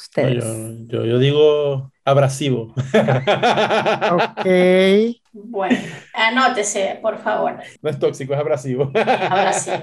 [0.00, 0.44] Ustedes.
[0.44, 2.74] No, yo, yo, yo digo abrasivo.
[4.12, 4.46] Ok.
[5.32, 5.78] Bueno,
[6.14, 7.58] anótese, por favor.
[7.82, 8.90] No es tóxico, es abrasivo.
[9.52, 9.70] Sí.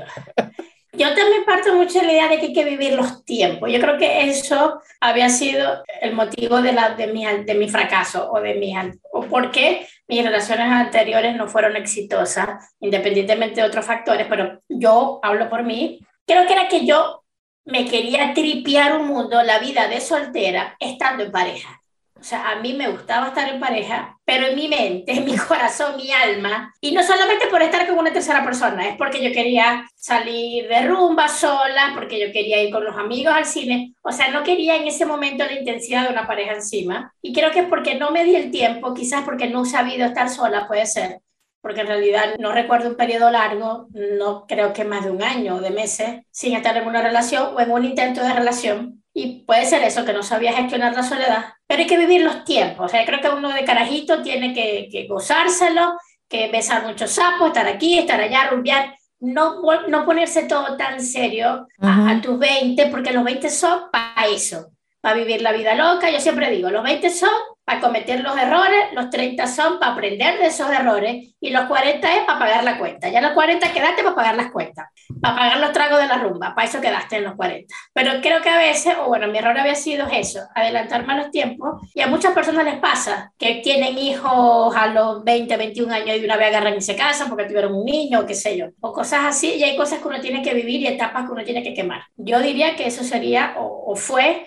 [0.93, 3.71] Yo también parto mucho de la idea de que hay que vivir los tiempos.
[3.71, 8.32] Yo creo que eso había sido el motivo de, la, de, mi, de mi fracaso
[8.32, 8.73] o de mi,
[9.12, 15.19] o por qué mis relaciones anteriores no fueron exitosas, independientemente de otros factores, pero yo
[15.21, 15.99] hablo por mí.
[16.25, 17.23] Creo que era que yo
[17.67, 21.82] me quería tripear un mundo, la vida de soltera, estando en pareja.
[22.19, 25.36] O sea, a mí me gustaba estar en pareja, pero en mi mente, en mi
[25.47, 29.32] corazón, mi alma, y no solamente por estar con una tercera persona, es porque yo
[29.32, 34.12] quería salir de rumba sola, porque yo quería ir con los amigos al cine, o
[34.12, 37.60] sea, no quería en ese momento la intensidad de una pareja encima, y creo que
[37.60, 40.86] es porque no me di el tiempo, quizás porque no he sabido estar sola, puede
[40.86, 41.19] ser,
[41.61, 45.55] porque en realidad no recuerdo un periodo largo, no creo que más de un año
[45.55, 49.43] o de meses, sin estar en una relación o en un intento de relación, y
[49.45, 52.85] puede ser eso, que no sabía gestionar la soledad, pero hay que vivir los tiempos.
[52.85, 55.97] O sea, creo que uno de carajito tiene que, que gozárselo,
[56.29, 58.95] que besar muchos sapos, estar aquí, estar allá, rumbear.
[59.19, 64.27] No, no ponerse todo tan serio a, a, tus 20, porque los 20 son para
[64.27, 64.67] eso,
[65.01, 66.10] para vivir la vida loca.
[66.10, 67.29] Yo siempre digo, los 20 son
[67.67, 72.15] para cometer los errores, los 30 son para aprender de esos errores y los 40
[72.15, 73.10] es para pagar la cuenta.
[73.10, 74.88] Ya los 40 quedaste para pagar las cuentas,
[75.21, 77.75] para pagar los tragos de la rumba, para eso quedaste en los 40.
[77.91, 81.31] Pero creo que a veces, o bueno, mi error había sido eso, adelantarme a los
[81.31, 86.17] tiempos y a muchas personas les pasa que tienen hijos a los 20, 21 años
[86.21, 88.67] y una vez agarran y se casan porque tuvieron un niño o qué sé yo,
[88.79, 91.43] o cosas así y hay cosas que uno tiene que vivir y etapas que uno
[91.43, 92.03] tiene que quemar.
[92.15, 94.45] Yo diría que eso sería o, o fue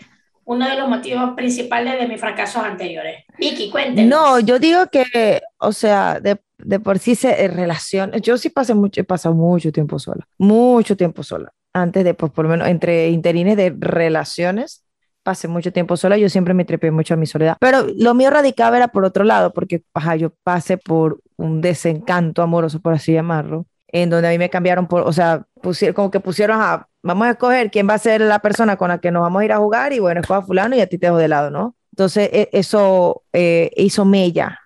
[0.51, 3.25] uno de los motivos principales de mis fracasos anteriores.
[3.39, 4.11] Vicky, cuéntenos.
[4.11, 8.75] No, yo digo que, o sea, de, de por sí se relación, yo sí pasé
[8.75, 11.53] mucho, he pasado mucho tiempo sola, mucho tiempo sola.
[11.73, 14.85] Antes de, pues por lo menos, entre interines de relaciones,
[15.23, 17.57] pasé mucho tiempo sola, yo siempre me trepé mucho a mi soledad.
[17.61, 22.43] Pero lo mío radicaba era por otro lado, porque ajá, yo pasé por un desencanto
[22.43, 26.11] amoroso, por así llamarlo, en donde a mí me cambiaron por, o sea, pusieron, como
[26.11, 29.11] que pusieron a vamos a escoger quién va a ser la persona con la que
[29.11, 31.19] nos vamos a ir a jugar y bueno, escoja fulano y a ti te dejo
[31.19, 31.77] de lado, ¿no?
[31.93, 34.61] Entonces e, eso eh, hizo mella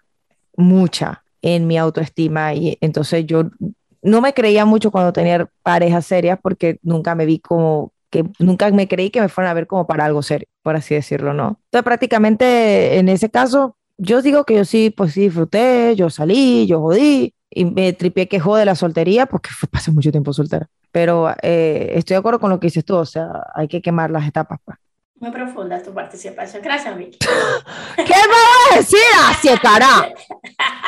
[0.57, 3.51] mucha en mi autoestima y entonces yo
[4.03, 8.70] no me creía mucho cuando tenía parejas serias porque nunca me vi como que nunca
[8.70, 11.61] me creí que me fueran a ver como para algo serio, por así decirlo, ¿no?
[11.64, 16.66] Entonces prácticamente en ese caso yo digo que yo sí, pues sí disfruté, yo salí,
[16.66, 20.69] yo jodí y me tripié que jode la soltería porque fue, pasé mucho tiempo soltera.
[20.90, 24.11] Pero eh, estoy de acuerdo con lo que dices tú, o sea, hay que quemar
[24.11, 24.59] las etapas.
[24.64, 24.79] Pues.
[25.21, 26.62] Muy profunda tu participación.
[26.62, 27.19] Gracias, Vicky.
[27.97, 28.99] ¿Qué me vas a decir?
[29.29, 30.12] Así cara.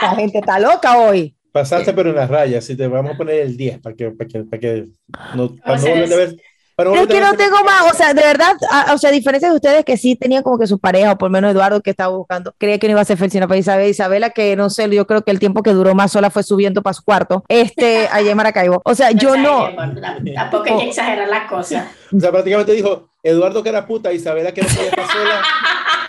[0.03, 1.35] La gente está loca hoy.
[1.53, 4.29] Pasaste pero en las rayas, si te vamos a poner el 10 para que, para
[4.29, 4.85] que, para que
[5.35, 6.37] no, para no volver a ver
[6.77, 9.49] pero es que no tengo más, o sea, de verdad, a, o sea, a diferencia
[9.49, 11.91] de ustedes que sí tenían como que su pareja, o por lo menos Eduardo que
[11.91, 14.69] estaba buscando, creía que no iba a ser feliz sino para Isabel, Isabela que no
[14.69, 17.45] sé, yo creo que el tiempo que duró más sola fue subiendo para su cuarto,
[17.49, 18.83] este, allá en Maracaibo.
[18.85, 19.69] O sea, No yo no.
[20.35, 21.87] Tampoco hay que exagerar las cosas.
[22.15, 25.43] O sea, prácticamente dijo Eduardo que era puta, Isabela que no podía estar sola.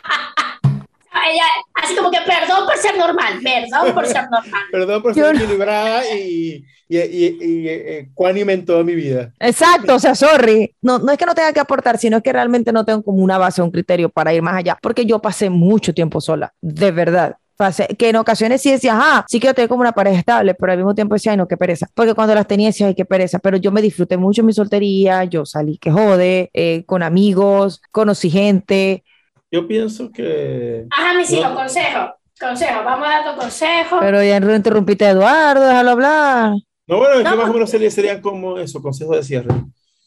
[1.31, 4.61] Ella, así como que perdón por ser normal, perdón por ser normal.
[4.71, 9.33] Perdón por ser equilibrada y, y, y, y, eh, cuánime en toda mi vida.
[9.39, 10.73] Exacto, o sea, sorry.
[10.81, 13.37] No, no es que no tenga que aportar, sino que realmente no tengo como una
[13.37, 17.37] base, un criterio para ir más allá, porque yo pasé mucho tiempo sola, de verdad.
[17.57, 20.71] Pasé, que en ocasiones sí decía, ah, sí quiero tener como una pareja estable, pero
[20.73, 21.87] al mismo tiempo decía, ay, no, qué pereza.
[21.95, 23.39] Porque cuando las tenía decía, ay, qué pereza.
[23.39, 28.29] Pero yo me disfruté mucho mi soltería, yo salí que jode, eh, con amigos, conocí
[28.29, 29.03] gente.
[29.51, 31.55] Yo pienso que Ajá, mis hijos, No.
[31.55, 33.99] consejo, consejo, vamos dando consejos.
[34.01, 36.51] Pero ya no interrumpiste a Eduardo, déjalo hablar.
[36.87, 39.49] No, bueno, es que No, más o menos sería- serían como eso, consejos de cierre.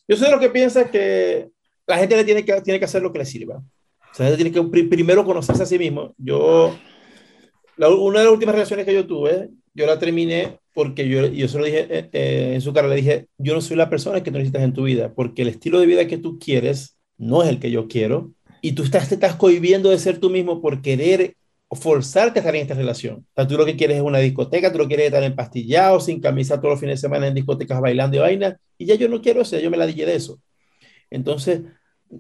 [0.09, 1.49] Yo soy de los que piensa que
[1.87, 3.57] la gente le tiene que, tiene que hacer lo que le sirva.
[3.57, 6.15] O sea, la gente tiene que pri- primero conocerse a sí mismo.
[6.19, 6.77] Yo,
[7.77, 11.49] la- una de las últimas relaciones que yo tuve, yo la terminé porque yo, yo
[11.49, 14.23] se lo dije eh, eh, en su cara, le dije, yo no soy la persona
[14.23, 17.43] que tú necesitas en tu vida, porque el estilo de vida que tú quieres no
[17.43, 20.61] es el que yo quiero, y tú estás, te estás cohibiendo de ser tú mismo
[20.61, 21.37] por querer
[21.71, 23.27] forzarte a estar en esta relación.
[23.35, 26.57] O tú lo que quieres es una discoteca, tú lo quieres estar empastillado, sin camisa
[26.57, 29.43] todos los fines de semana en discotecas bailando y vaina, y ya yo no quiero
[29.43, 30.41] eso, yo me la dije de eso.
[31.11, 31.63] Entonces,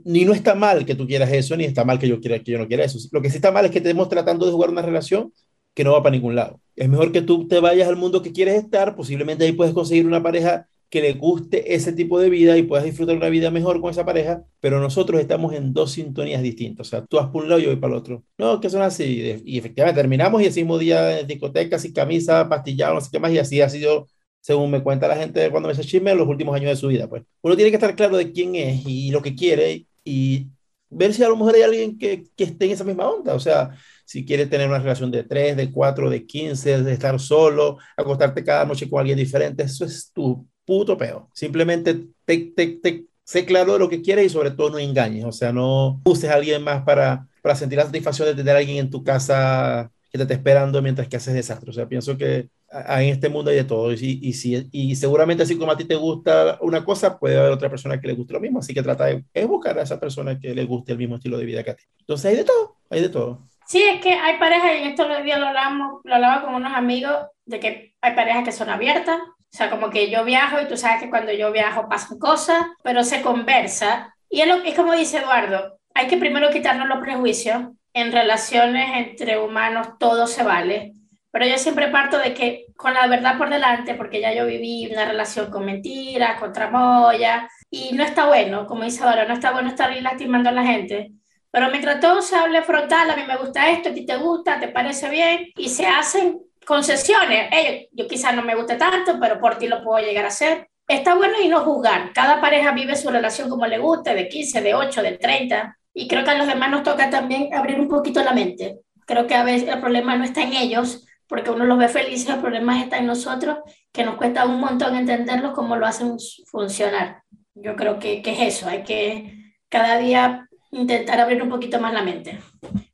[0.05, 2.53] ni no está mal que tú quieras eso, ni está mal que yo, quiera, que
[2.53, 2.99] yo no quiera eso.
[3.11, 5.33] Lo que sí está mal es que estemos tratando de jugar una relación
[5.75, 6.61] que no va para ningún lado.
[6.77, 10.07] Es mejor que tú te vayas al mundo que quieres estar, posiblemente ahí puedes conseguir
[10.07, 13.81] una pareja que le guste ese tipo de vida y puedas disfrutar una vida mejor
[13.81, 16.89] con esa pareja, pero nosotros estamos en dos sintonías distintas.
[16.89, 18.25] O sea, tú vas por un lado y yo voy para el otro.
[18.37, 19.41] No, que son así.
[19.45, 23.21] Y efectivamente terminamos y ese mismo día en discotecas sin camisa, pastillado, no sé qué
[23.21, 24.09] más, y así ha sido,
[24.41, 27.09] según me cuenta la gente cuando me hace chisme, los últimos años de su vida.
[27.09, 30.49] Pues uno tiene que estar claro de quién es y lo que quiere y
[30.89, 33.35] ver si a lo mejor hay alguien que, que esté en esa misma onda.
[33.35, 33.71] O sea,
[34.05, 38.43] si quieres tener una relación de 3, de 4, de 15, de estar solo, acostarte
[38.43, 41.29] cada noche con alguien diferente, eso es tu puto peo.
[41.33, 45.25] Simplemente te, te, te, sé claro de lo que quieres y sobre todo no engañes.
[45.25, 48.61] O sea, no uses a alguien más para, para sentir la satisfacción de tener a
[48.61, 51.71] alguien en tu casa que te esté esperando mientras que haces desastre.
[51.71, 53.93] O sea, pienso que en este mundo hay de todo.
[53.93, 57.51] Y, y, si, y seguramente así como a ti te gusta una cosa, puede haber
[57.51, 58.61] otra persona que le guste lo mismo.
[58.61, 61.47] Así que trata de buscar a esa persona que le guste el mismo estilo de
[61.47, 61.83] vida que a ti.
[61.99, 63.49] Entonces hay de todo, hay de todo.
[63.67, 67.17] Sí, es que hay parejas, y esto días lo, hablamos, lo hablaba con unos amigos,
[67.45, 69.21] de que hay parejas que son abiertas,
[69.53, 72.67] o sea, como que yo viajo y tú sabes que cuando yo viajo pasan cosas,
[72.83, 74.15] pero se conversa.
[74.29, 77.65] Y es, lo, es como dice Eduardo, hay que primero quitarnos los prejuicios.
[77.93, 80.93] En relaciones entre humanos todo se vale.
[81.33, 84.89] Pero yo siempre parto de que con la verdad por delante, porque ya yo viví
[84.93, 89.53] una relación con mentiras, con tramoya, y no está bueno, como dice ahora, no está
[89.53, 91.13] bueno estar lastimando a la gente.
[91.51, 94.61] Pero mientras todo se hable frontal, a mí me gusta esto, a ti te gusta,
[94.61, 97.49] te parece bien, y se hacen concesiones.
[97.51, 100.69] Hey, yo quizás no me guste tanto, pero por ti lo puedo llegar a hacer.
[100.87, 102.13] Está bueno y no juzgar.
[102.13, 105.77] Cada pareja vive su relación como le guste, de 15, de 8, de 30.
[105.93, 108.79] Y creo que a los demás nos toca también abrir un poquito la mente.
[109.05, 112.29] Creo que a veces el problema no está en ellos, porque uno los ve felices,
[112.29, 113.59] el problema está en nosotros,
[113.91, 117.25] que nos cuesta un montón entenderlos cómo lo hacen funcionar.
[117.55, 121.93] Yo creo que, que es eso, hay que cada día intentar abrir un poquito más
[121.93, 122.39] la mente.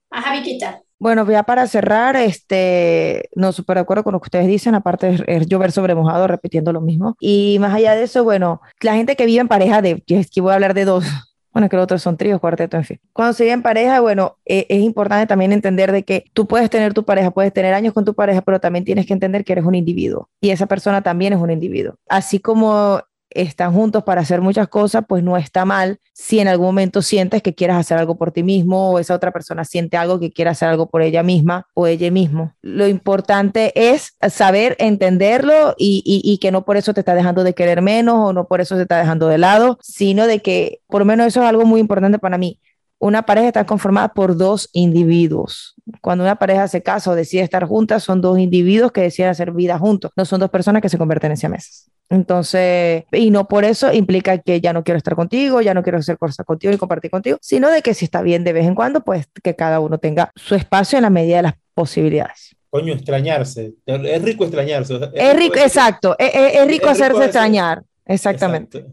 [0.09, 0.81] Ajá, Viquita.
[0.99, 5.23] Bueno, ya para cerrar, este, no súper de acuerdo con lo que ustedes dicen, aparte
[5.27, 7.17] es llover sobre mojado, repitiendo lo mismo.
[7.21, 10.41] Y más allá de eso, bueno, la gente que vive en pareja de, es que
[10.41, 11.05] voy a hablar de dos,
[11.53, 13.01] bueno, que los otros son tríos, cuarteto, en fin.
[13.13, 16.71] Cuando se vive en pareja, bueno, e, es importante también entender de que tú puedes
[16.71, 19.53] tener tu pareja, puedes tener años con tu pareja, pero también tienes que entender que
[19.53, 21.97] eres un individuo y esa persona también es un individuo.
[22.09, 26.67] Así como están juntos para hacer muchas cosas, pues no está mal si en algún
[26.67, 30.19] momento sientes que quieras hacer algo por ti mismo o esa otra persona siente algo
[30.19, 32.55] que quiera hacer algo por ella misma o ella mismo.
[32.63, 37.55] Lo importante es saber entenderlo y, y, que no por eso te está dejando de
[37.55, 41.01] querer menos o no por eso te está dejando de lado, sino de que por
[41.01, 42.61] lo menos eso es algo muy importante para mí.
[42.99, 45.75] Una pareja está conformada por dos individuos.
[46.01, 49.53] Cuando una pareja se casa o decide estar juntas, son dos individuos que deciden hacer
[49.53, 51.91] vida juntos, no son dos personas que se convierten en siameses.
[52.09, 55.99] Entonces, y no por eso implica que ya no quiero estar contigo, ya no quiero
[55.99, 58.75] hacer cosas contigo y compartir contigo, sino de que si está bien de vez en
[58.75, 62.57] cuando, pues que cada uno tenga su espacio en la medida de las posibilidades.
[62.71, 63.75] Coño, extrañarse.
[63.87, 64.99] Es rico extrañarse.
[65.15, 66.17] Es, rico, exacto.
[66.19, 67.83] Es, rico hacerse extrañar.
[68.05, 68.87] Exactamente.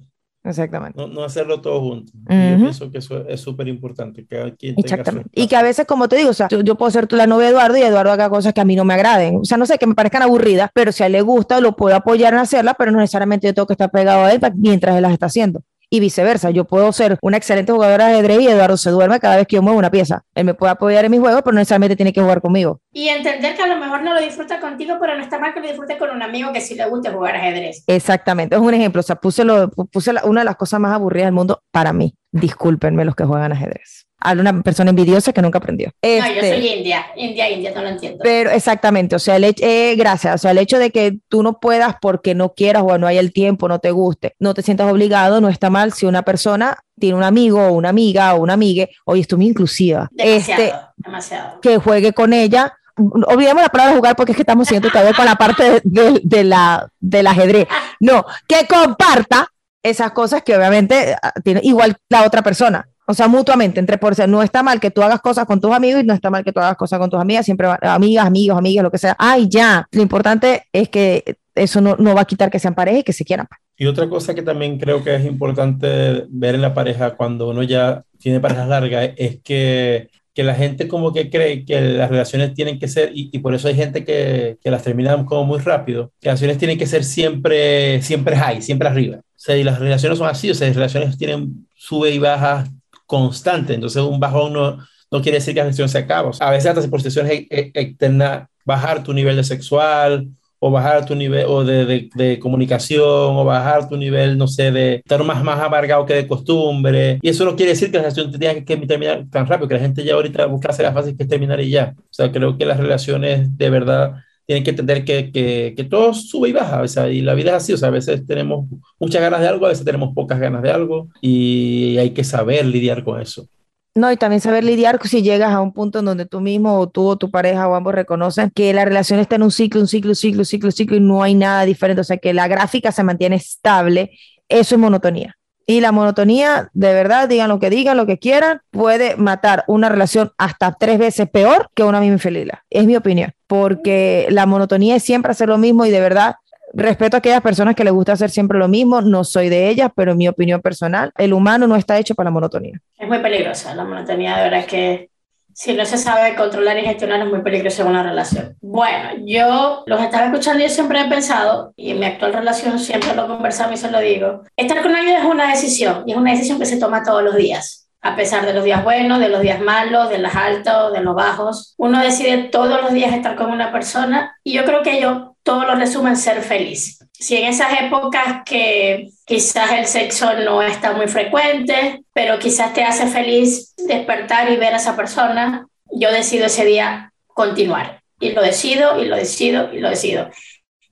[0.44, 1.08] Exactamente.
[1.08, 2.12] No, hacerlo todo junto.
[2.14, 4.26] Yo pienso que eso es súper importante.
[4.26, 5.30] Que Exactamente.
[5.34, 7.54] Y que a veces, como te digo, o sea, yo, puedo ser la novia de
[7.54, 9.38] Eduardo y Eduardo haga cosas que a mí no me agraden.
[9.38, 11.76] O sea, no sé, que me parezcan aburridas, pero si a él le gusta, lo
[11.76, 14.96] puedo apoyar en hacerla, pero no necesariamente yo tengo que estar pegado a él mientras
[14.98, 15.62] él las está haciendo
[15.94, 16.50] y viceversa.
[16.50, 19.58] Yo puedo ser una excelente jugadora de ajedrez y Eduardo se duerme cada vez que
[19.58, 20.26] yo muevo una pieza.
[20.34, 22.82] Él me puede apoyar en mi juego, pero no necesariamente tiene que jugar conmigo.
[22.92, 25.60] Y entender que a lo mejor no lo disfruta contigo, pero no está mal que
[25.60, 27.84] lo disfrute con un amigo que sí le guste jugar ajedrez.
[27.86, 29.02] Exactamente, es un ejemplo.
[29.02, 32.16] O sea, puse, lo, puse una de las cosas más aburridas del mundo para mí.
[32.32, 35.92] Discúlpenme los que juegan ajedrez a una persona envidiosa que nunca aprendió.
[36.02, 38.20] no, yo soy este, india, india, india, no lo entiendo.
[38.24, 41.60] Pero exactamente, o sea, el eh, gracias, o sea, el hecho de que tú no
[41.60, 44.92] puedas porque no quieras o no hay el tiempo, no te guste, no te sientas
[44.92, 48.54] obligado, no está mal si una persona tiene un amigo o una amiga o una
[48.54, 50.08] amiga, oye, esto es muy inclusiva.
[50.12, 51.62] Demasiado, este, demasiado.
[51.62, 55.26] Que juegue con ella olvidemos la palabra jugar porque es que estamos siendo todavía con
[55.26, 57.68] la parte de, de, la, del ajedrez.
[58.00, 59.48] No, que comparta
[59.82, 62.88] esas cosas que obviamente ah, tiene igual la otra persona.
[63.06, 66.02] O sea, mutuamente, entre por no está mal que tú hagas cosas con tus amigos
[66.02, 68.84] y no está mal que tú hagas cosas con tus amigas, siempre amigas, amigos, amigas,
[68.84, 69.16] lo que sea.
[69.20, 69.86] Ay, ya.
[69.92, 73.14] Lo importante es que eso no, no va a quitar que sean pareja y que
[73.14, 73.48] se quieran.
[73.78, 77.64] Y otra cosa que también creo que es importante ver en la pareja cuando uno
[77.64, 82.54] ya tiene parejas largas es que, que la gente como que cree que las relaciones
[82.54, 85.60] tienen que ser, y, y por eso hay gente que, que, las termina como muy
[85.60, 89.18] rápido, que las relaciones tienen que ser siempre, siempre high, siempre arriba.
[89.18, 92.64] O sea, y las relaciones son así, o sea, las relaciones tienen sube y baja
[93.06, 93.74] constante.
[93.74, 94.78] Entonces, un bajón no,
[95.12, 96.32] no quiere decir que la relación se acaba.
[96.40, 100.28] a veces hasta por situaciones externas, bajar tu nivel de sexual
[100.66, 104.96] o bajar tu nivel o de, de, comunicación o bajar tu nivel, no sé, de
[104.96, 107.20] estar más, más amargado que de costumbre.
[107.22, 109.82] Y eso no quiere decir que la relación tenga que, terminar tan rápido, que la
[109.82, 111.94] gente ya ahorita busca hacer la fácil que es terminar y ya.
[111.98, 114.14] O sea, creo que las relaciones de verdad
[114.46, 117.52] tienen que entender que, que, que, todo sube y baja, o sea, y la vida
[117.52, 118.68] es así, o sea, a veces tenemos
[119.00, 122.66] muchas ganas de algo, a veces tenemos pocas ganas de algo, y hay que saber
[122.66, 123.48] lidiar con eso.
[123.96, 126.90] No, y también saber lidiar si llegas a un punto en donde tú mismo o
[126.90, 129.88] tú o tu pareja o ambos reconocen que la relación está en un ciclo, un
[129.88, 133.04] ciclo, ciclo, ciclo, ciclo y no hay nada diferente, o sea, que la gráfica se
[133.04, 134.18] mantiene estable,
[134.50, 135.38] eso es monotonía.
[135.66, 139.90] Y la monotonía, de verdad, digan lo que digan, lo que quieran, puede matar una
[139.90, 142.60] relación hasta tres veces peor que una misma infelicidad.
[142.70, 146.36] Es mi opinión, porque la monotonía es siempre hacer lo mismo y de verdad
[146.74, 149.92] respeto a aquellas personas que les gusta hacer siempre lo mismo, no soy de ellas,
[149.96, 152.80] pero en mi opinión personal, el humano no está hecho para la monotonía.
[152.98, 155.10] Es muy peligrosa la monotonía, de verdad que
[155.54, 158.56] si no se sabe controlar y gestionar es muy peligroso en una relación.
[158.62, 162.80] Bueno, yo los estaba escuchando y yo siempre he pensado, y en mi actual relación
[162.80, 166.18] siempre lo conversamos y se lo digo, estar con alguien es una decisión, y es
[166.18, 167.83] una decisión que se toma todos los días.
[168.04, 171.16] A pesar de los días buenos, de los días malos, de los altos, de los
[171.16, 175.38] bajos, uno decide todos los días estar con una persona y yo creo que yo
[175.42, 177.00] todo lo resumo en ser feliz.
[177.14, 182.84] Si en esas épocas que quizás el sexo no está muy frecuente, pero quizás te
[182.84, 188.02] hace feliz despertar y ver a esa persona, yo decido ese día continuar.
[188.20, 190.30] Y lo decido, y lo decido, y lo decido.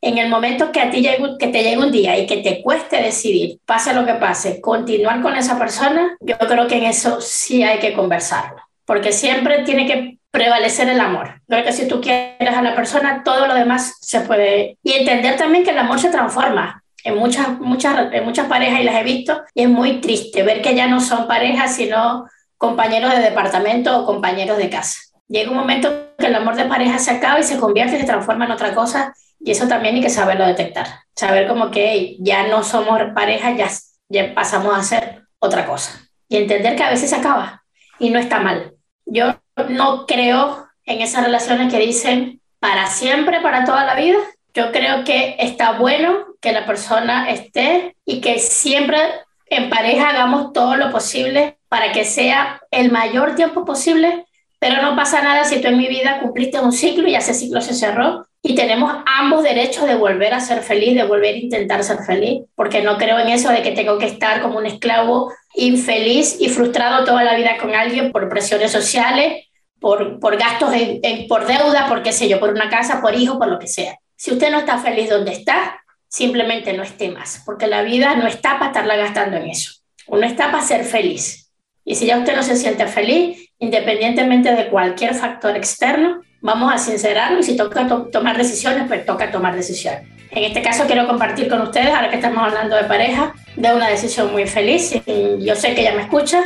[0.02, 2.62] En el momento que a ti llegue, que te llegue un día y que te
[2.64, 7.22] cueste decidir, pase lo que pase, continuar con esa persona, yo creo que en eso
[7.22, 8.62] sí hay que conversarlo.
[8.86, 11.42] Porque siempre tiene que prevalecer el amor.
[11.48, 14.78] Creo que si tú quieres a la persona, todo lo demás se puede.
[14.82, 16.82] Y entender también que el amor se transforma.
[17.04, 20.76] En muchas, muchas, muchas parejas, y las he visto, y es muy triste ver que
[20.76, 22.28] ya no son parejas, sino
[22.58, 25.00] compañeros de departamento o compañeros de casa.
[25.28, 28.06] Llega un momento que el amor de pareja se acaba y se convierte y se
[28.06, 29.14] transforma en otra cosa,
[29.44, 30.88] y eso también hay que saberlo detectar.
[31.16, 33.70] Saber como que ya no somos pareja, ya,
[34.10, 36.00] ya pasamos a ser otra cosa.
[36.30, 37.64] Y entender que a veces se acaba
[38.00, 38.74] y no está mal.
[39.06, 39.36] Yo
[39.70, 44.18] no creo en esas relaciones que dicen para siempre, para toda la vida.
[44.54, 49.00] Yo creo que está bueno que la persona esté y que siempre
[49.48, 54.26] en pareja hagamos todo lo posible para que sea el mayor tiempo posible,
[54.60, 57.62] pero no pasa nada si tú en mi vida cumpliste un ciclo y ese ciclo
[57.62, 61.84] se cerró y tenemos ambos derechos de volver a ser feliz, de volver a intentar
[61.84, 65.32] ser feliz, porque no creo en eso de que tengo que estar como un esclavo
[65.54, 69.46] infeliz y frustrado toda la vida con alguien por presiones sociales
[69.82, 73.38] por, por gastos, en, por deuda, por qué sé yo, por una casa, por hijo,
[73.40, 73.98] por lo que sea.
[74.16, 78.28] Si usted no está feliz donde está, simplemente no esté más, porque la vida no
[78.28, 79.72] está para estarla gastando en eso.
[80.08, 81.52] Uno está para ser feliz.
[81.84, 86.78] Y si ya usted no se siente feliz, independientemente de cualquier factor externo, vamos a
[86.78, 90.02] sincerarnos y si toca tomar decisiones, pues toca tomar decisiones.
[90.32, 93.90] En este caso quiero compartir con ustedes, ahora que estamos hablando de pareja, de una
[93.90, 94.94] decisión muy feliz.
[95.40, 96.42] Yo sé que ella me escucha.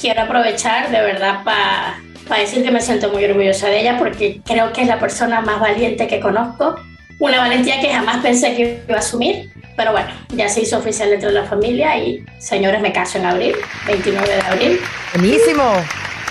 [0.00, 1.96] Quiero aprovechar de verdad para
[2.28, 5.40] para decir que me siento muy orgullosa de ella porque creo que es la persona
[5.40, 6.76] más valiente que conozco.
[7.18, 11.10] Una valentía que jamás pensé que iba a asumir, pero bueno, ya se hizo oficial
[11.10, 14.80] dentro de la familia y señores, me caso en abril, 29 de abril.
[15.14, 15.64] Buenísimo.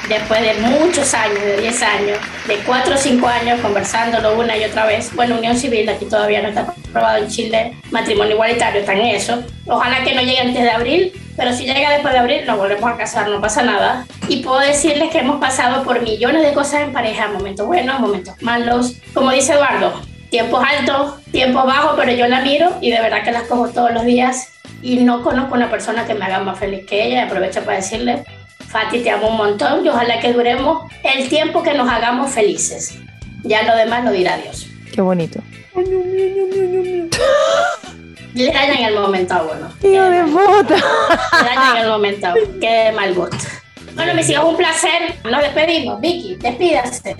[0.09, 2.17] Después de muchos años, de 10 años,
[2.47, 6.41] de 4 o 5 años conversándolo una y otra vez, bueno, unión civil, aquí todavía
[6.41, 9.43] no está aprobado en Chile, matrimonio igualitario, está en eso.
[9.65, 12.89] Ojalá que no llegue antes de abril, pero si llega después de abril, nos volvemos
[12.89, 14.05] a casar, no pasa nada.
[14.27, 18.33] Y puedo decirles que hemos pasado por millones de cosas en pareja, momentos buenos, momentos
[18.41, 18.93] malos.
[19.13, 23.31] Como dice Eduardo, tiempos altos, tiempos bajos, pero yo la miro y de verdad que
[23.31, 24.53] las cojo todos los días.
[24.81, 27.25] Y no conozco una persona que me haga más feliz que ella.
[27.25, 28.23] Aprovecho para decirle,
[28.77, 32.99] Fati, te amo un montón y ojalá que duremos el tiempo que nos hagamos felices.
[33.43, 34.67] Ya lo demás lo dirá Dios.
[34.93, 35.39] Qué bonito.
[38.35, 39.73] Le dañan el momento a uno.
[39.81, 40.75] ¡Hijo de puta!
[40.75, 42.27] Le dañan el momento.
[42.61, 43.37] Qué mal gusto.
[43.95, 45.15] Bueno, mis hijos, un placer.
[45.23, 45.99] Nos despedimos.
[45.99, 47.15] Vicky, despídase.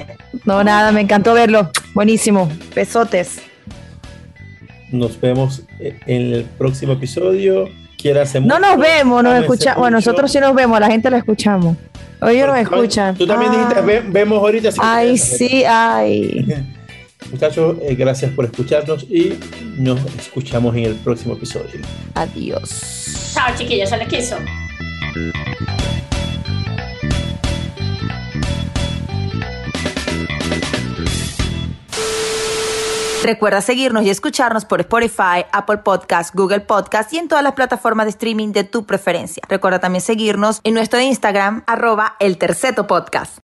[0.46, 1.72] No, nada, me encantó verlo.
[1.96, 2.52] Buenísimo.
[2.76, 3.42] Besotes.
[4.92, 7.68] Nos vemos en el próximo episodio.
[8.42, 9.80] No nos vemos, nos escuchamos.
[9.80, 11.76] Bueno, nosotros sí nos vemos, la gente lo escuchamos.
[12.22, 13.16] Hoy nos escuchan.
[13.16, 14.70] Tú también dijiste, vemos ahorita.
[14.80, 16.46] Ay, sí, ay.
[17.32, 19.38] Muchachos, eh, gracias por escucharnos y
[19.78, 21.82] nos escuchamos en el próximo episodio.
[22.14, 23.34] Adiós.
[23.34, 24.38] Chao, chiquillos, se les quiso.
[33.24, 38.06] Recuerda seguirnos y escucharnos por Spotify, Apple Podcast, Google Podcast y en todas las plataformas
[38.06, 39.44] de streaming de tu preferencia.
[39.50, 43.40] Recuerda también seguirnos en nuestro Instagram, arroba el terceto podcast.